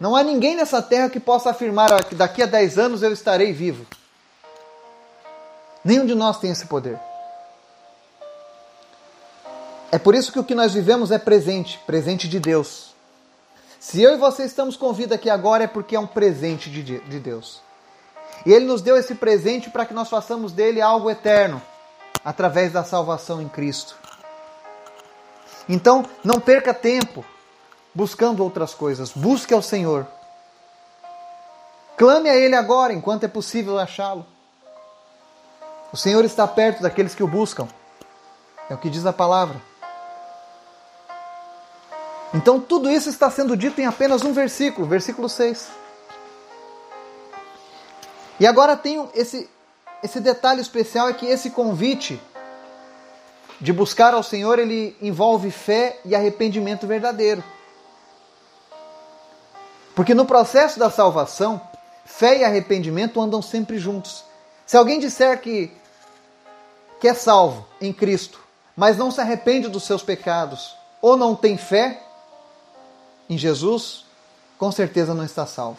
Não 0.00 0.16
há 0.16 0.22
ninguém 0.22 0.56
nessa 0.56 0.82
terra 0.82 1.08
que 1.08 1.20
possa 1.20 1.50
afirmar 1.50 2.04
que 2.04 2.14
daqui 2.14 2.42
a 2.42 2.46
10 2.46 2.78
anos 2.78 3.02
eu 3.02 3.12
estarei 3.12 3.52
vivo. 3.52 3.86
Nenhum 5.84 6.04
de 6.04 6.14
nós 6.14 6.38
tem 6.38 6.50
esse 6.50 6.66
poder. 6.66 6.98
É 9.92 9.98
por 9.98 10.14
isso 10.14 10.32
que 10.32 10.38
o 10.38 10.44
que 10.44 10.54
nós 10.54 10.74
vivemos 10.74 11.10
é 11.10 11.18
presente, 11.18 11.78
presente 11.86 12.28
de 12.28 12.40
Deus. 12.40 12.95
Se 13.78 14.02
eu 14.02 14.14
e 14.14 14.16
você 14.16 14.44
estamos 14.44 14.76
com 14.76 14.92
vida 14.92 15.14
aqui 15.14 15.28
agora 15.28 15.64
é 15.64 15.66
porque 15.66 15.96
é 15.96 16.00
um 16.00 16.06
presente 16.06 16.70
de, 16.70 16.82
de 16.82 17.20
Deus. 17.20 17.60
E 18.44 18.52
Ele 18.52 18.64
nos 18.64 18.82
deu 18.82 18.96
esse 18.96 19.14
presente 19.14 19.70
para 19.70 19.86
que 19.86 19.94
nós 19.94 20.08
façamos 20.08 20.52
dele 20.52 20.80
algo 20.80 21.10
eterno, 21.10 21.60
através 22.24 22.72
da 22.72 22.84
salvação 22.84 23.40
em 23.40 23.48
Cristo. 23.48 23.96
Então, 25.68 26.04
não 26.22 26.40
perca 26.40 26.72
tempo 26.72 27.24
buscando 27.94 28.42
outras 28.42 28.74
coisas. 28.74 29.10
Busque 29.10 29.54
ao 29.54 29.62
Senhor. 29.62 30.06
Clame 31.96 32.28
a 32.28 32.36
Ele 32.36 32.54
agora, 32.54 32.92
enquanto 32.92 33.24
é 33.24 33.28
possível 33.28 33.78
achá-lo. 33.78 34.26
O 35.92 35.96
Senhor 35.96 36.24
está 36.24 36.46
perto 36.46 36.82
daqueles 36.82 37.14
que 37.14 37.22
o 37.22 37.28
buscam. 37.28 37.66
É 38.68 38.74
o 38.74 38.78
que 38.78 38.90
diz 38.90 39.06
a 39.06 39.12
palavra. 39.12 39.60
Então 42.36 42.60
tudo 42.60 42.90
isso 42.90 43.08
está 43.08 43.30
sendo 43.30 43.56
dito 43.56 43.80
em 43.80 43.86
apenas 43.86 44.22
um 44.22 44.34
versículo, 44.34 44.86
versículo 44.86 45.26
6. 45.26 45.68
E 48.38 48.46
agora 48.46 48.76
tem 48.76 49.08
esse, 49.14 49.48
esse 50.04 50.20
detalhe 50.20 50.60
especial 50.60 51.08
é 51.08 51.14
que 51.14 51.24
esse 51.24 51.48
convite 51.48 52.20
de 53.58 53.72
buscar 53.72 54.12
ao 54.12 54.22
Senhor, 54.22 54.58
ele 54.58 54.94
envolve 55.00 55.50
fé 55.50 55.98
e 56.04 56.14
arrependimento 56.14 56.86
verdadeiro. 56.86 57.42
Porque 59.94 60.12
no 60.12 60.26
processo 60.26 60.78
da 60.78 60.90
salvação, 60.90 61.58
fé 62.04 62.40
e 62.40 62.44
arrependimento 62.44 63.18
andam 63.18 63.40
sempre 63.40 63.78
juntos. 63.78 64.22
Se 64.66 64.76
alguém 64.76 65.00
disser 65.00 65.40
que, 65.40 65.72
que 67.00 67.08
é 67.08 67.14
salvo 67.14 67.66
em 67.80 67.94
Cristo, 67.94 68.38
mas 68.76 68.98
não 68.98 69.10
se 69.10 69.22
arrepende 69.22 69.68
dos 69.68 69.84
seus 69.84 70.02
pecados, 70.02 70.76
ou 71.00 71.16
não 71.16 71.34
tem 71.34 71.56
fé 71.56 72.02
em 73.28 73.36
Jesus, 73.36 74.04
com 74.58 74.70
certeza 74.70 75.14
não 75.14 75.24
está 75.24 75.46
salvo. 75.46 75.78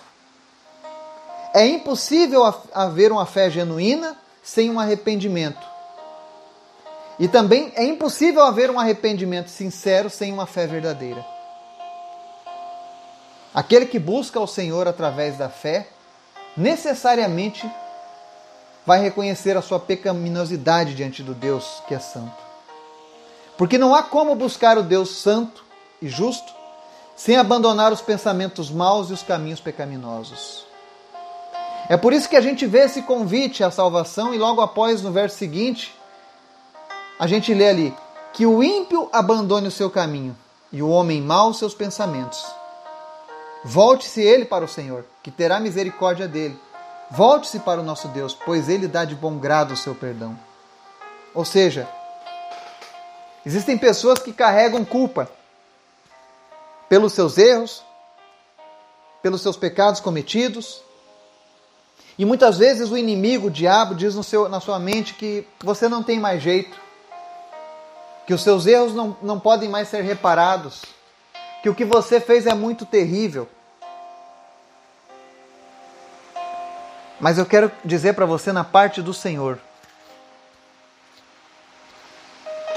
É 1.53 1.65
impossível 1.65 2.43
haver 2.73 3.11
uma 3.11 3.25
fé 3.25 3.49
genuína 3.49 4.17
sem 4.43 4.69
um 4.69 4.79
arrependimento. 4.79 5.65
E 7.19 7.27
também 7.27 7.71
é 7.75 7.83
impossível 7.83 8.43
haver 8.43 8.69
um 8.69 8.79
arrependimento 8.79 9.49
sincero 9.49 10.09
sem 10.09 10.31
uma 10.31 10.45
fé 10.45 10.67
verdadeira. 10.67 11.25
Aquele 13.53 13.87
que 13.87 13.97
busca 13.97 14.39
o 14.39 14.45
Senhor 14.45 14.87
através 14.87 15.37
da 15.37 15.49
fé, 15.49 15.87
necessariamente 16.55 17.69
vai 18.85 19.01
reconhecer 19.01 19.57
a 19.57 19.61
sua 19.61 19.79
pecaminosidade 19.79 20.93
diante 20.93 21.23
do 21.23 21.33
Deus 21.33 21.81
que 21.87 21.95
é 21.95 21.99
santo. 21.99 22.37
Porque 23.57 23.77
não 23.77 23.95
há 23.95 24.03
como 24.03 24.35
buscar 24.35 24.77
o 24.77 24.83
Deus 24.83 25.09
santo 25.09 25.65
e 26.01 26.07
justo 26.07 26.53
sem 27.17 27.35
abandonar 27.35 27.91
os 27.91 27.99
pensamentos 27.99 28.69
maus 28.69 29.09
e 29.09 29.13
os 29.13 29.23
caminhos 29.23 29.59
pecaminosos. 29.59 30.65
É 31.89 31.97
por 31.97 32.13
isso 32.13 32.29
que 32.29 32.35
a 32.35 32.41
gente 32.41 32.67
vê 32.67 32.81
esse 32.81 33.01
convite 33.01 33.63
à 33.63 33.71
salvação 33.71 34.35
e 34.35 34.37
logo 34.37 34.61
após, 34.61 35.01
no 35.01 35.11
verso 35.11 35.35
seguinte, 35.35 35.95
a 37.19 37.25
gente 37.25 37.53
lê 37.53 37.69
ali: 37.69 37.93
que 38.33 38.45
o 38.45 38.63
ímpio 38.63 39.09
abandone 39.11 39.67
o 39.67 39.71
seu 39.71 39.89
caminho 39.89 40.37
e 40.71 40.83
o 40.83 40.89
homem 40.89 41.19
mau 41.19 41.53
seus 41.53 41.73
pensamentos. 41.73 42.45
Volte-se 43.65 44.21
ele 44.21 44.45
para 44.45 44.63
o 44.63 44.67
Senhor, 44.67 45.03
que 45.23 45.31
terá 45.31 45.59
misericórdia 45.59 46.27
dele. 46.27 46.57
Volte-se 47.09 47.59
para 47.59 47.81
o 47.81 47.83
nosso 47.83 48.09
Deus, 48.09 48.37
pois 48.45 48.69
ele 48.69 48.87
dá 48.87 49.05
de 49.05 49.15
bom 49.15 49.39
grado 49.39 49.73
o 49.73 49.77
seu 49.77 49.95
perdão. 49.95 50.37
Ou 51.33 51.43
seja, 51.43 51.87
existem 53.45 53.77
pessoas 53.77 54.19
que 54.19 54.31
carregam 54.31 54.85
culpa 54.85 55.31
pelos 56.89 57.13
seus 57.13 57.37
erros, 57.37 57.83
pelos 59.21 59.41
seus 59.41 59.57
pecados 59.57 59.99
cometidos. 59.99 60.81
E 62.17 62.25
muitas 62.25 62.57
vezes 62.57 62.89
o 62.89 62.97
inimigo, 62.97 63.47
o 63.47 63.51
diabo, 63.51 63.93
diz 63.93 64.13
seu, 64.25 64.49
na 64.49 64.59
sua 64.59 64.79
mente 64.79 65.13
que 65.13 65.47
você 65.63 65.87
não 65.87 66.01
tem 66.01 66.19
mais 66.19 66.41
jeito, 66.41 66.79
que 68.25 68.33
os 68.33 68.41
seus 68.41 68.65
erros 68.65 68.93
não, 68.93 69.15
não 69.21 69.39
podem 69.39 69.69
mais 69.69 69.87
ser 69.87 70.01
reparados, 70.01 70.81
que 71.61 71.69
o 71.69 71.75
que 71.75 71.85
você 71.85 72.19
fez 72.19 72.45
é 72.45 72.53
muito 72.53 72.85
terrível. 72.85 73.47
Mas 77.19 77.37
eu 77.37 77.45
quero 77.45 77.71
dizer 77.83 78.13
para 78.13 78.25
você 78.25 78.51
na 78.51 78.63
parte 78.63 79.01
do 79.01 79.13
Senhor. 79.13 79.59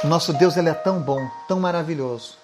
Nosso 0.03 0.33
Deus 0.33 0.57
ele 0.57 0.71
é 0.71 0.75
tão 0.75 0.99
bom, 0.99 1.29
tão 1.47 1.61
maravilhoso, 1.61 2.39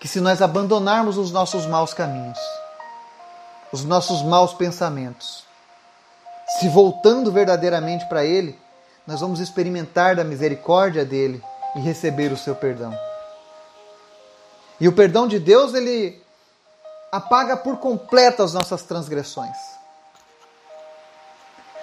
que 0.00 0.08
se 0.08 0.20
nós 0.20 0.40
abandonarmos 0.42 1.18
os 1.18 1.30
nossos 1.30 1.66
maus 1.66 1.94
caminhos, 1.94 2.38
os 3.70 3.84
nossos 3.84 4.22
maus 4.22 4.54
pensamentos, 4.54 5.44
se 6.58 6.68
voltando 6.68 7.30
verdadeiramente 7.30 8.06
para 8.06 8.24
Ele, 8.24 8.58
nós 9.06 9.20
vamos 9.20 9.38
experimentar 9.40 10.16
da 10.16 10.24
misericórdia 10.24 11.04
dele 11.04 11.42
e 11.76 11.80
receber 11.80 12.32
o 12.32 12.36
seu 12.36 12.56
perdão. 12.56 12.96
E 14.80 14.88
o 14.88 14.92
perdão 14.92 15.28
de 15.28 15.38
Deus, 15.38 15.74
ele 15.74 16.22
apaga 17.12 17.56
por 17.56 17.76
completo 17.78 18.42
as 18.42 18.54
nossas 18.54 18.82
transgressões. 18.82 19.56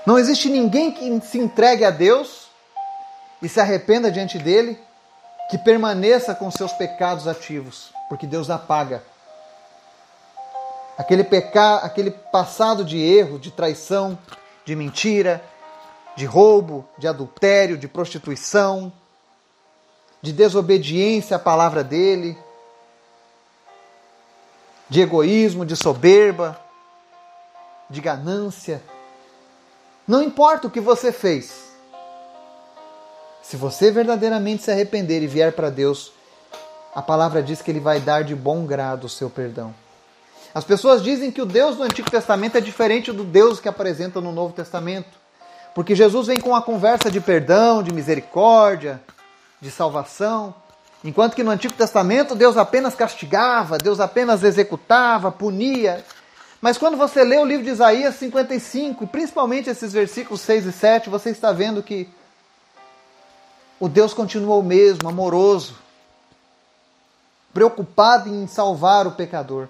Não 0.06 0.18
existe 0.18 0.50
ninguém 0.50 0.92
que 0.92 1.22
se 1.22 1.38
entregue 1.38 1.86
a 1.86 1.92
Deus 1.92 2.48
e 3.42 3.48
se 3.48 3.60
arrependa 3.60 4.10
diante 4.10 4.40
dele 4.40 4.80
que 5.50 5.58
permaneça 5.58 6.34
com 6.34 6.50
seus 6.50 6.74
pecados 6.74 7.28
ativos, 7.28 7.94
porque 8.10 8.26
Deus 8.26 8.50
apaga. 8.50 9.04
Aquele 10.98 11.24
pecado, 11.24 11.86
aquele 11.86 12.12
passado 12.12 12.84
de 12.84 12.98
erro, 12.98 13.38
de 13.38 13.52
traição, 13.52 14.18
de 14.66 14.76
mentira, 14.76 15.44
de 16.16 16.26
roubo, 16.26 16.88
de 16.98 17.08
adultério, 17.08 17.78
de 17.78 17.88
prostituição, 17.88 18.92
de 20.22 20.34
desobediência 20.34 21.38
à 21.38 21.40
palavra 21.40 21.84
dele, 21.84 22.38
de 24.90 25.02
egoísmo, 25.02 25.66
de 25.66 25.76
soberba, 25.76 26.60
de 27.90 28.02
ganância. 28.02 28.82
Não 30.08 30.24
importa 30.24 30.68
o 30.68 30.72
que 30.72 30.80
você 30.80 31.12
fez. 31.12 31.68
Se 33.44 33.56
você 33.56 33.92
verdadeiramente 33.92 34.64
se 34.64 34.72
arrepender 34.72 35.22
e 35.22 35.28
vier 35.28 35.54
para 35.54 35.70
Deus, 35.70 36.12
a 36.98 37.02
palavra 37.04 37.44
diz 37.44 37.62
que 37.62 37.70
ele 37.70 37.80
vai 37.80 38.00
dar 38.00 38.24
de 38.24 38.34
bom 38.34 38.66
grado 38.66 39.04
o 39.04 39.10
seu 39.10 39.30
perdão. 39.30 39.72
As 40.52 40.64
pessoas 40.64 41.04
dizem 41.04 41.30
que 41.30 41.40
o 41.40 41.46
Deus 41.46 41.76
do 41.76 41.84
Antigo 41.84 42.10
Testamento 42.10 42.58
é 42.58 42.60
diferente 42.60 43.12
do 43.12 43.24
Deus 43.24 43.60
que 43.60 43.70
apresenta 43.70 44.20
no 44.20 44.32
Novo 44.32 44.52
Testamento, 44.52 45.12
porque 45.76 45.94
Jesus 45.94 46.26
vem 46.26 46.42
com 46.42 46.56
a 46.56 46.62
conversa 46.64 47.12
de 47.12 47.22
perdão, 47.22 47.84
de 47.84 47.94
misericórdia, 47.94 49.00
de 49.62 49.70
salvação, 49.70 50.56
enquanto 51.04 51.36
que 51.36 51.44
no 51.44 51.52
Antigo 51.52 51.76
Testamento 51.76 52.34
Deus 52.34 52.58
apenas 52.58 52.96
castigava, 52.96 53.78
Deus 53.78 54.00
apenas 54.00 54.44
executava, 54.44 55.32
punia. 55.32 56.04
Mas 56.60 56.80
quando 56.80 56.98
você 56.98 57.24
lê 57.24 57.38
o 57.38 57.46
livro 57.46 57.64
de 57.64 57.70
Isaías 57.70 58.16
55, 58.16 59.04
e 59.04 59.08
principalmente 59.08 59.70
esses 59.70 59.94
versículos 59.94 60.42
6 60.42 60.66
e 60.66 60.72
7, 60.72 61.10
você 61.12 61.30
está 61.30 61.52
vendo 61.52 61.84
que 61.84 62.10
o 63.80 63.88
Deus 63.88 64.16
continua 64.16 64.56
o 64.56 64.64
mesmo, 64.64 65.08
amoroso, 65.08 65.86
preocupado 67.58 68.30
em 68.30 68.46
salvar 68.46 69.08
o 69.08 69.14
pecador, 69.14 69.68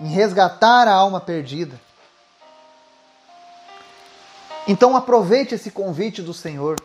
em 0.00 0.06
resgatar 0.06 0.88
a 0.88 0.94
alma 0.94 1.20
perdida. 1.20 1.78
Então 4.66 4.96
aproveite 4.96 5.54
esse 5.54 5.70
convite 5.70 6.22
do 6.22 6.32
Senhor 6.32 6.80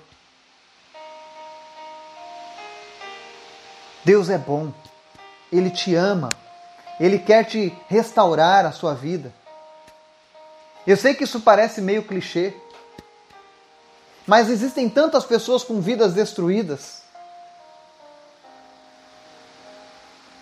Deus 4.03 4.29
é 4.29 4.37
bom, 4.37 4.73
Ele 5.49 5.69
te 5.69 5.95
ama, 5.95 6.27
Ele 6.99 7.17
quer 7.17 7.45
te 7.45 7.73
restaurar 7.87 8.65
a 8.65 8.73
sua 8.73 8.93
vida. 8.93 9.33
Eu 10.85 10.97
sei 10.97 11.13
que 11.13 11.23
isso 11.23 11.39
parece 11.39 11.79
meio 11.79 12.03
clichê, 12.03 12.53
mas 14.27 14.49
existem 14.49 14.89
tantas 14.89 15.23
pessoas 15.23 15.63
com 15.63 15.79
vidas 15.79 16.13
destruídas 16.13 17.02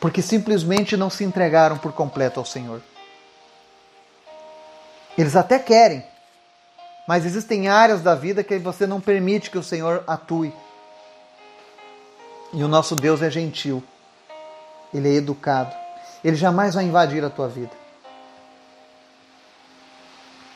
porque 0.01 0.19
simplesmente 0.23 0.97
não 0.97 1.11
se 1.11 1.23
entregaram 1.23 1.77
por 1.77 1.93
completo 1.93 2.39
ao 2.39 2.45
Senhor. 2.45 2.81
Eles 5.15 5.35
até 5.35 5.59
querem, 5.59 6.03
mas 7.07 7.23
existem 7.23 7.69
áreas 7.69 8.01
da 8.01 8.15
vida 8.15 8.43
que 8.43 8.57
você 8.57 8.87
não 8.87 8.99
permite 8.99 9.51
que 9.51 9.59
o 9.59 9.63
Senhor 9.63 10.03
atue. 10.07 10.51
E 12.51 12.63
o 12.63 12.67
nosso 12.67 12.95
Deus 12.95 13.21
é 13.21 13.29
gentil. 13.29 13.83
Ele 14.91 15.07
é 15.07 15.13
educado. 15.13 15.73
Ele 16.23 16.35
jamais 16.35 16.73
vai 16.73 16.83
invadir 16.83 17.23
a 17.23 17.29
tua 17.29 17.47
vida. 17.47 17.71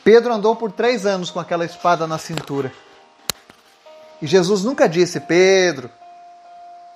Pedro 0.02 0.34
andou 0.34 0.56
por 0.56 0.72
três 0.72 1.06
anos 1.06 1.30
com 1.30 1.38
aquela 1.38 1.64
espada 1.64 2.04
na 2.06 2.18
cintura. 2.18 2.72
E 4.20 4.26
Jesus 4.26 4.64
nunca 4.64 4.88
disse, 4.88 5.20
Pedro, 5.20 5.88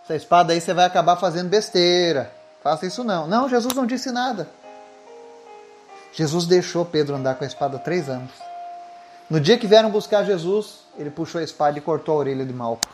essa 0.02 0.16
espada 0.16 0.52
aí 0.52 0.60
você 0.60 0.74
vai 0.74 0.86
acabar 0.86 1.16
fazendo 1.16 1.48
besteira. 1.48 2.39
Faça 2.62 2.86
isso 2.86 3.02
não. 3.02 3.26
Não, 3.26 3.48
Jesus 3.48 3.74
não 3.74 3.86
disse 3.86 4.10
nada. 4.10 4.48
Jesus 6.12 6.46
deixou 6.46 6.84
Pedro 6.84 7.16
andar 7.16 7.36
com 7.36 7.44
a 7.44 7.46
espada 7.46 7.78
três 7.78 8.08
anos. 8.08 8.32
No 9.28 9.40
dia 9.40 9.56
que 9.56 9.66
vieram 9.66 9.90
buscar 9.90 10.24
Jesus, 10.24 10.80
ele 10.98 11.10
puxou 11.10 11.40
a 11.40 11.44
espada 11.44 11.78
e 11.78 11.80
cortou 11.80 12.16
a 12.16 12.18
orelha 12.18 12.44
de 12.44 12.52
Malco. 12.52 12.88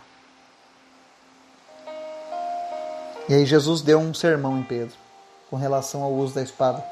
E 3.29 3.35
aí 3.35 3.45
Jesus 3.45 3.81
deu 3.81 3.99
um 3.99 4.15
sermão 4.15 4.59
em 4.59 4.63
Pedro 4.63 4.95
com 5.51 5.57
relação 5.57 6.03
ao 6.03 6.13
uso 6.13 6.35
da 6.35 6.43
espada 6.43 6.85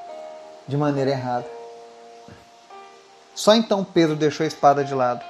de 0.67 0.77
maneira 0.77 1.11
errada. 1.11 1.47
Só 3.35 3.55
então 3.55 3.85
Pedro 3.85 4.17
deixou 4.17 4.45
a 4.45 4.49
espada 4.49 4.83
de 4.83 4.95
lado. 4.95 5.25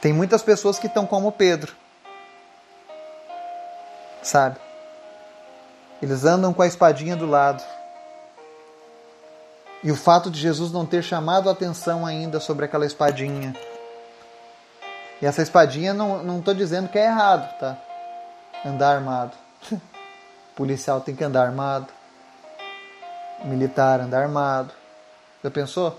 Tem 0.00 0.12
muitas 0.12 0.42
pessoas 0.42 0.78
que 0.78 0.86
estão 0.86 1.06
como 1.06 1.32
Pedro. 1.32 1.81
Sabe? 4.22 4.56
Eles 6.00 6.24
andam 6.24 6.52
com 6.52 6.62
a 6.62 6.66
espadinha 6.66 7.16
do 7.16 7.26
lado. 7.26 7.62
E 9.82 9.90
o 9.90 9.96
fato 9.96 10.30
de 10.30 10.40
Jesus 10.40 10.70
não 10.72 10.86
ter 10.86 11.02
chamado 11.02 11.48
a 11.48 11.52
atenção 11.52 12.06
ainda 12.06 12.38
sobre 12.38 12.64
aquela 12.64 12.86
espadinha 12.86 13.54
e 15.22 15.26
essa 15.26 15.40
espadinha 15.40 15.94
não 15.94 16.40
estou 16.40 16.52
dizendo 16.52 16.88
que 16.88 16.98
é 16.98 17.04
errado, 17.04 17.48
tá? 17.60 17.78
Andar 18.66 18.96
armado. 18.96 19.36
O 19.70 19.78
policial 20.56 21.00
tem 21.00 21.14
que 21.14 21.22
andar 21.22 21.46
armado. 21.46 21.86
militar, 23.44 24.00
andar 24.00 24.22
armado. 24.22 24.74
Já 25.44 25.48
pensou? 25.48 25.96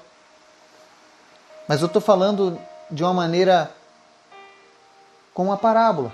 Mas 1.70 1.80
eu 1.80 1.88
estou 1.88 2.02
falando 2.02 2.60
de 2.92 3.02
uma 3.02 3.14
maneira 3.14 3.72
com 5.34 5.44
uma 5.46 5.56
parábola. 5.56 6.12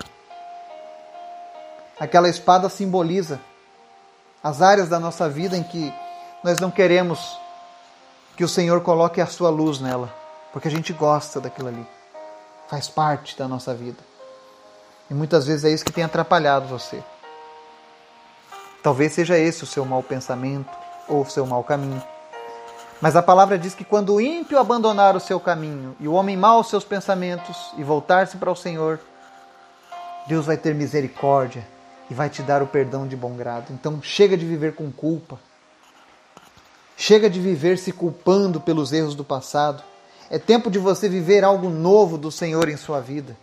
Aquela 1.99 2.29
espada 2.29 2.69
simboliza 2.69 3.41
as 4.41 4.61
áreas 4.61 4.87
da 4.87 4.99
nossa 4.99 5.27
vida 5.27 5.57
em 5.57 5.63
que 5.63 5.93
nós 6.41 6.57
não 6.59 6.71
queremos 6.71 7.37
que 8.37 8.43
o 8.43 8.47
Senhor 8.47 8.79
coloque 8.79 9.19
a 9.19 9.27
sua 9.27 9.49
luz 9.49 9.81
nela, 9.81 10.09
porque 10.53 10.69
a 10.69 10.71
gente 10.71 10.93
gosta 10.93 11.41
daquilo 11.41 11.67
ali. 11.67 11.85
Faz 12.69 12.87
parte 12.87 13.37
da 13.37 13.49
nossa 13.49 13.73
vida. 13.73 13.97
E 15.09 15.13
muitas 15.13 15.45
vezes 15.45 15.65
é 15.65 15.69
isso 15.71 15.83
que 15.83 15.91
tem 15.91 16.05
atrapalhado 16.05 16.67
você. 16.67 17.03
Talvez 18.81 19.11
seja 19.11 19.37
esse 19.37 19.65
o 19.65 19.67
seu 19.67 19.83
mau 19.83 20.01
pensamento 20.01 20.71
ou 21.05 21.23
o 21.23 21.29
seu 21.29 21.45
mau 21.45 21.65
caminho. 21.65 22.01
Mas 23.01 23.17
a 23.17 23.21
palavra 23.21 23.59
diz 23.59 23.75
que 23.75 23.83
quando 23.83 24.13
o 24.13 24.21
ímpio 24.21 24.57
abandonar 24.57 25.17
o 25.17 25.19
seu 25.19 25.37
caminho 25.37 25.97
e 25.99 26.07
o 26.07 26.13
homem 26.13 26.37
mau 26.37 26.61
os 26.61 26.69
seus 26.69 26.85
pensamentos 26.85 27.73
e 27.77 27.83
voltar-se 27.83 28.37
para 28.37 28.51
o 28.51 28.55
Senhor, 28.55 29.01
Deus 30.27 30.45
vai 30.45 30.55
ter 30.55 30.73
misericórdia 30.73 31.67
e 32.09 32.13
vai 32.13 32.29
te 32.29 32.41
dar 32.41 32.61
o 32.61 32.67
perdão 32.67 33.07
de 33.07 33.15
bom 33.15 33.35
grado. 33.35 33.71
Então 33.71 34.01
chega 34.01 34.37
de 34.37 34.45
viver 34.45 34.75
com 34.75 34.91
culpa. 34.91 35.39
Chega 36.97 37.29
de 37.29 37.39
viver 37.39 37.77
se 37.77 37.91
culpando 37.91 38.59
pelos 38.59 38.91
erros 38.91 39.15
do 39.15 39.23
passado. 39.23 39.83
É 40.29 40.37
tempo 40.37 40.69
de 40.69 40.77
você 40.77 41.07
viver 41.07 41.43
algo 41.43 41.69
novo 41.69 42.17
do 42.17 42.31
Senhor 42.31 42.67
em 42.69 42.77
sua 42.77 42.99
vida. 42.99 43.37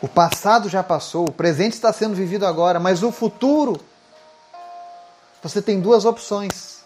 O 0.00 0.08
passado 0.08 0.68
já 0.68 0.82
passou, 0.82 1.28
o 1.28 1.32
presente 1.32 1.74
está 1.74 1.92
sendo 1.92 2.14
vivido 2.14 2.44
agora, 2.44 2.80
mas 2.80 3.04
o 3.04 3.12
futuro, 3.12 3.80
você 5.40 5.62
tem 5.62 5.80
duas 5.80 6.04
opções 6.04 6.82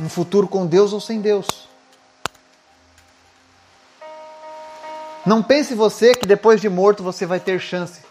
um 0.00 0.08
futuro 0.08 0.48
com 0.48 0.66
Deus 0.66 0.92
ou 0.92 1.00
sem 1.00 1.20
Deus. 1.20 1.68
Não 5.24 5.42
pense 5.42 5.74
você 5.74 6.14
que 6.14 6.26
depois 6.26 6.60
de 6.60 6.68
morto 6.68 7.02
você 7.02 7.26
vai 7.26 7.38
ter 7.38 7.60
chance 7.60 8.02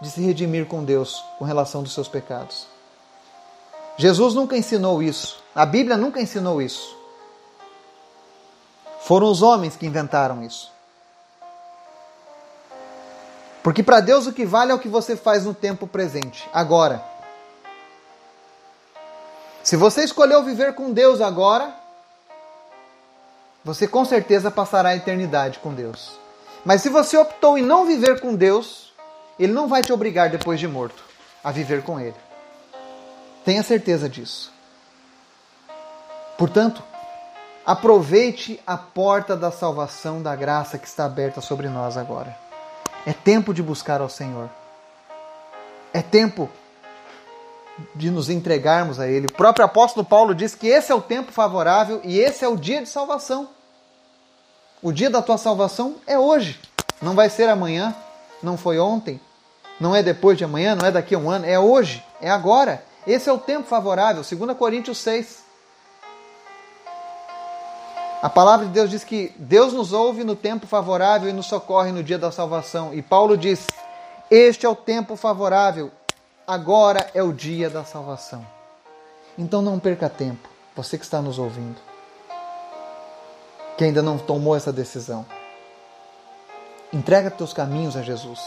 de 0.00 0.10
se 0.10 0.22
redimir 0.22 0.66
com 0.66 0.82
Deus 0.82 1.22
com 1.38 1.44
relação 1.44 1.82
dos 1.82 1.92
seus 1.92 2.08
pecados. 2.08 2.66
Jesus 3.98 4.34
nunca 4.34 4.56
ensinou 4.56 5.02
isso. 5.02 5.42
A 5.54 5.66
Bíblia 5.66 5.96
nunca 5.96 6.20
ensinou 6.20 6.62
isso. 6.62 6.96
Foram 9.02 9.30
os 9.30 9.42
homens 9.42 9.76
que 9.76 9.86
inventaram 9.86 10.42
isso. 10.42 10.72
Porque 13.62 13.82
para 13.82 14.00
Deus 14.00 14.26
o 14.26 14.32
que 14.32 14.46
vale 14.46 14.72
é 14.72 14.74
o 14.74 14.78
que 14.78 14.88
você 14.88 15.16
faz 15.16 15.44
no 15.44 15.52
tempo 15.52 15.86
presente, 15.86 16.48
agora. 16.52 17.04
Se 19.62 19.76
você 19.76 20.02
escolheu 20.02 20.42
viver 20.42 20.74
com 20.74 20.90
Deus 20.92 21.20
agora, 21.20 21.74
você 23.62 23.86
com 23.86 24.04
certeza 24.06 24.50
passará 24.50 24.90
a 24.90 24.96
eternidade 24.96 25.58
com 25.58 25.74
Deus. 25.74 26.19
Mas 26.64 26.82
se 26.82 26.88
você 26.88 27.16
optou 27.16 27.56
em 27.56 27.62
não 27.62 27.86
viver 27.86 28.20
com 28.20 28.34
Deus, 28.34 28.92
Ele 29.38 29.52
não 29.52 29.68
vai 29.68 29.82
te 29.82 29.92
obrigar 29.92 30.28
depois 30.28 30.60
de 30.60 30.68
morto 30.68 31.02
a 31.42 31.50
viver 31.50 31.82
com 31.82 31.98
Ele. 31.98 32.16
Tenha 33.44 33.62
certeza 33.62 34.08
disso. 34.08 34.52
Portanto, 36.36 36.82
aproveite 37.64 38.60
a 38.66 38.76
porta 38.76 39.36
da 39.36 39.50
salvação, 39.50 40.22
da 40.22 40.36
graça 40.36 40.78
que 40.78 40.86
está 40.86 41.04
aberta 41.04 41.40
sobre 41.40 41.68
nós 41.68 41.96
agora. 41.96 42.36
É 43.06 43.12
tempo 43.12 43.54
de 43.54 43.62
buscar 43.62 44.00
ao 44.00 44.08
Senhor. 44.08 44.50
É 45.92 46.02
tempo 46.02 46.48
de 47.94 48.10
nos 48.10 48.28
entregarmos 48.28 49.00
a 49.00 49.08
Ele. 49.08 49.26
O 49.26 49.32
próprio 49.32 49.64
apóstolo 49.64 50.04
Paulo 50.04 50.34
diz 50.34 50.54
que 50.54 50.68
esse 50.68 50.92
é 50.92 50.94
o 50.94 51.00
tempo 51.00 51.32
favorável 51.32 52.00
e 52.04 52.18
esse 52.18 52.44
é 52.44 52.48
o 52.48 52.56
dia 52.56 52.82
de 52.82 52.88
salvação. 52.88 53.48
O 54.82 54.92
dia 54.92 55.10
da 55.10 55.20
tua 55.20 55.36
salvação 55.36 55.96
é 56.06 56.18
hoje, 56.18 56.58
não 57.02 57.14
vai 57.14 57.28
ser 57.28 57.48
amanhã, 57.48 57.94
não 58.42 58.56
foi 58.56 58.78
ontem, 58.78 59.20
não 59.78 59.94
é 59.94 60.02
depois 60.02 60.38
de 60.38 60.44
amanhã, 60.44 60.74
não 60.74 60.86
é 60.86 60.90
daqui 60.90 61.14
a 61.14 61.18
um 61.18 61.30
ano, 61.30 61.46
é 61.46 61.58
hoje, 61.58 62.04
é 62.20 62.30
agora. 62.30 62.84
Esse 63.06 63.28
é 63.28 63.32
o 63.32 63.38
tempo 63.38 63.66
favorável, 63.66 64.22
2 64.22 64.56
Coríntios 64.56 64.98
6. 64.98 65.44
A 68.22 68.28
palavra 68.28 68.66
de 68.66 68.72
Deus 68.72 68.90
diz 68.90 69.02
que 69.04 69.32
Deus 69.36 69.72
nos 69.72 69.92
ouve 69.92 70.24
no 70.24 70.36
tempo 70.36 70.66
favorável 70.66 71.28
e 71.28 71.32
nos 71.32 71.46
socorre 71.46 71.92
no 71.92 72.02
dia 72.02 72.18
da 72.18 72.30
salvação. 72.30 72.92
E 72.92 73.00
Paulo 73.00 73.36
diz: 73.36 73.66
Este 74.30 74.66
é 74.66 74.68
o 74.68 74.76
tempo 74.76 75.16
favorável, 75.16 75.90
Agora 76.50 77.08
é 77.14 77.22
o 77.22 77.32
dia 77.32 77.70
da 77.70 77.84
salvação. 77.84 78.44
Então 79.38 79.62
não 79.62 79.78
perca 79.78 80.08
tempo, 80.08 80.48
você 80.74 80.98
que 80.98 81.04
está 81.04 81.22
nos 81.22 81.38
ouvindo, 81.38 81.76
que 83.80 83.84
ainda 83.84 84.02
não 84.02 84.18
tomou 84.18 84.54
essa 84.54 84.70
decisão. 84.70 85.24
Entrega 86.92 87.30
teus 87.30 87.54
caminhos 87.54 87.96
a 87.96 88.02
Jesus. 88.02 88.38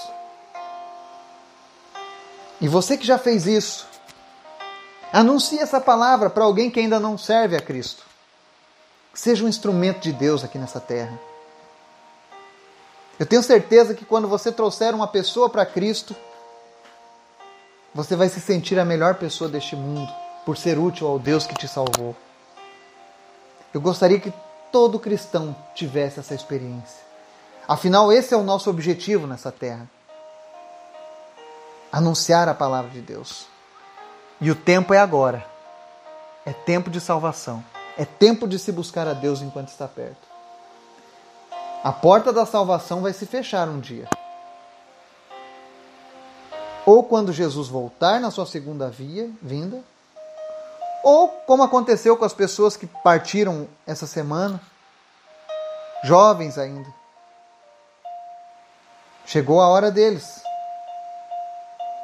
E 2.62 2.68
você 2.68 2.96
que 2.96 3.04
já 3.04 3.18
fez 3.18 3.48
isso, 3.48 3.88
anuncie 5.12 5.58
essa 5.58 5.82
palavra 5.82 6.30
para 6.30 6.44
alguém 6.44 6.70
que 6.70 6.80
ainda 6.80 7.00
não 7.00 7.18
serve 7.18 7.56
a 7.56 7.60
Cristo. 7.60 8.04
Seja 9.12 9.44
um 9.44 9.48
instrumento 9.48 10.02
de 10.02 10.14
Deus 10.14 10.44
aqui 10.44 10.60
nessa 10.60 10.80
terra. 10.80 11.20
Eu 13.20 13.26
tenho 13.26 13.42
certeza 13.42 13.96
que 13.96 14.06
quando 14.06 14.28
você 14.28 14.52
trouxer 14.52 14.94
uma 14.94 15.08
pessoa 15.08 15.50
para 15.50 15.66
Cristo, 15.66 16.16
você 17.92 18.16
vai 18.16 18.30
se 18.30 18.40
sentir 18.40 18.78
a 18.78 18.86
melhor 18.86 19.16
pessoa 19.16 19.50
deste 19.50 19.76
mundo 19.76 20.14
por 20.46 20.58
ser 20.58 20.78
útil 20.78 21.08
ao 21.08 21.18
Deus 21.18 21.48
que 21.48 21.56
te 21.56 21.68
salvou. 21.68 22.16
Eu 23.74 23.82
gostaria 23.82 24.20
que 24.20 24.32
todo 24.74 25.00
cristão 25.00 25.56
tivesse 25.74 26.20
essa 26.20 26.36
experiência. 26.36 27.02
Afinal, 27.66 28.12
esse 28.12 28.34
é 28.34 28.38
o 28.38 28.44
nosso 28.44 28.70
objetivo 28.70 29.26
nessa 29.26 29.54
terra: 29.54 29.88
anunciar 31.90 32.50
a 32.50 32.54
palavra 32.54 32.92
de 32.92 33.00
Deus. 33.00 33.46
E 34.42 34.52
o 34.52 34.56
tempo 34.56 34.94
é 34.94 34.98
agora. 34.98 35.46
É 36.46 36.52
tempo 36.52 36.90
de 36.90 37.00
salvação. 37.00 37.64
É 37.98 38.04
tempo 38.04 38.46
de 38.46 38.60
se 38.60 38.72
buscar 38.72 39.08
a 39.08 39.14
Deus 39.14 39.42
enquanto 39.42 39.70
está 39.70 39.88
perto. 39.88 40.28
A 41.82 41.94
porta 41.94 42.34
da 42.34 42.46
salvação 42.46 43.02
vai 43.02 43.14
se 43.14 43.26
fechar 43.26 43.70
um 43.70 43.80
dia 43.80 44.10
ou 46.86 47.04
quando 47.04 47.32
Jesus 47.32 47.68
voltar 47.68 48.20
na 48.20 48.30
sua 48.30 48.46
segunda 48.46 48.90
via, 48.90 49.30
vinda, 49.42 49.82
ou 51.04 51.28
como 51.46 51.64
aconteceu 51.64 52.16
com 52.16 52.24
as 52.24 52.34
pessoas 52.34 52.78
que 52.78 52.88
partiram 52.88 53.68
essa 53.86 54.08
semana, 54.08 54.60
jovens 56.04 56.58
ainda. 56.58 56.90
Chegou 59.26 59.62
a 59.62 59.68
hora 59.68 59.92
deles. 59.92 60.42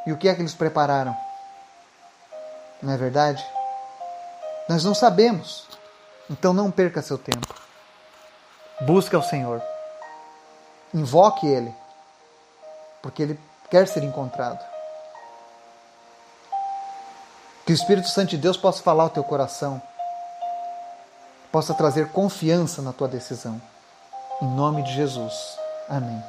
E 0.06 0.12
o 0.12 0.18
que 0.18 0.28
é 0.28 0.36
que 0.36 0.42
eles 0.42 0.54
prepararam? 0.54 1.16
Não 2.82 2.94
é 2.94 2.98
verdade? 2.98 3.44
Nós 4.68 4.84
não 4.84 4.94
sabemos. 4.94 5.68
Então 6.30 6.54
não 6.54 6.70
perca 6.70 7.02
seu 7.02 7.18
tempo. 7.18 7.54
Busque 8.82 9.16
ao 9.16 9.24
Senhor. 9.24 9.62
Invoque 10.94 11.48
Ele. 11.48 11.74
Porque 13.02 13.24
Ele 13.24 13.40
quer 13.70 13.88
ser 13.88 14.04
encontrado. 14.04 14.64
Que 17.70 17.74
o 17.74 17.76
Espírito 17.76 18.10
Santo 18.10 18.32
de 18.32 18.38
Deus 18.40 18.58
possa 18.58 18.82
falar 18.82 19.04
ao 19.04 19.10
teu 19.12 19.24
coração, 19.24 19.80
possa 21.52 21.72
trazer 21.72 22.12
confiança 22.12 22.82
na 22.82 22.92
tua 22.92 23.08
decisão. 23.08 23.62
Em 24.42 24.48
nome 24.48 24.82
de 24.82 24.92
Jesus. 24.92 25.32
Amém. 25.88 26.20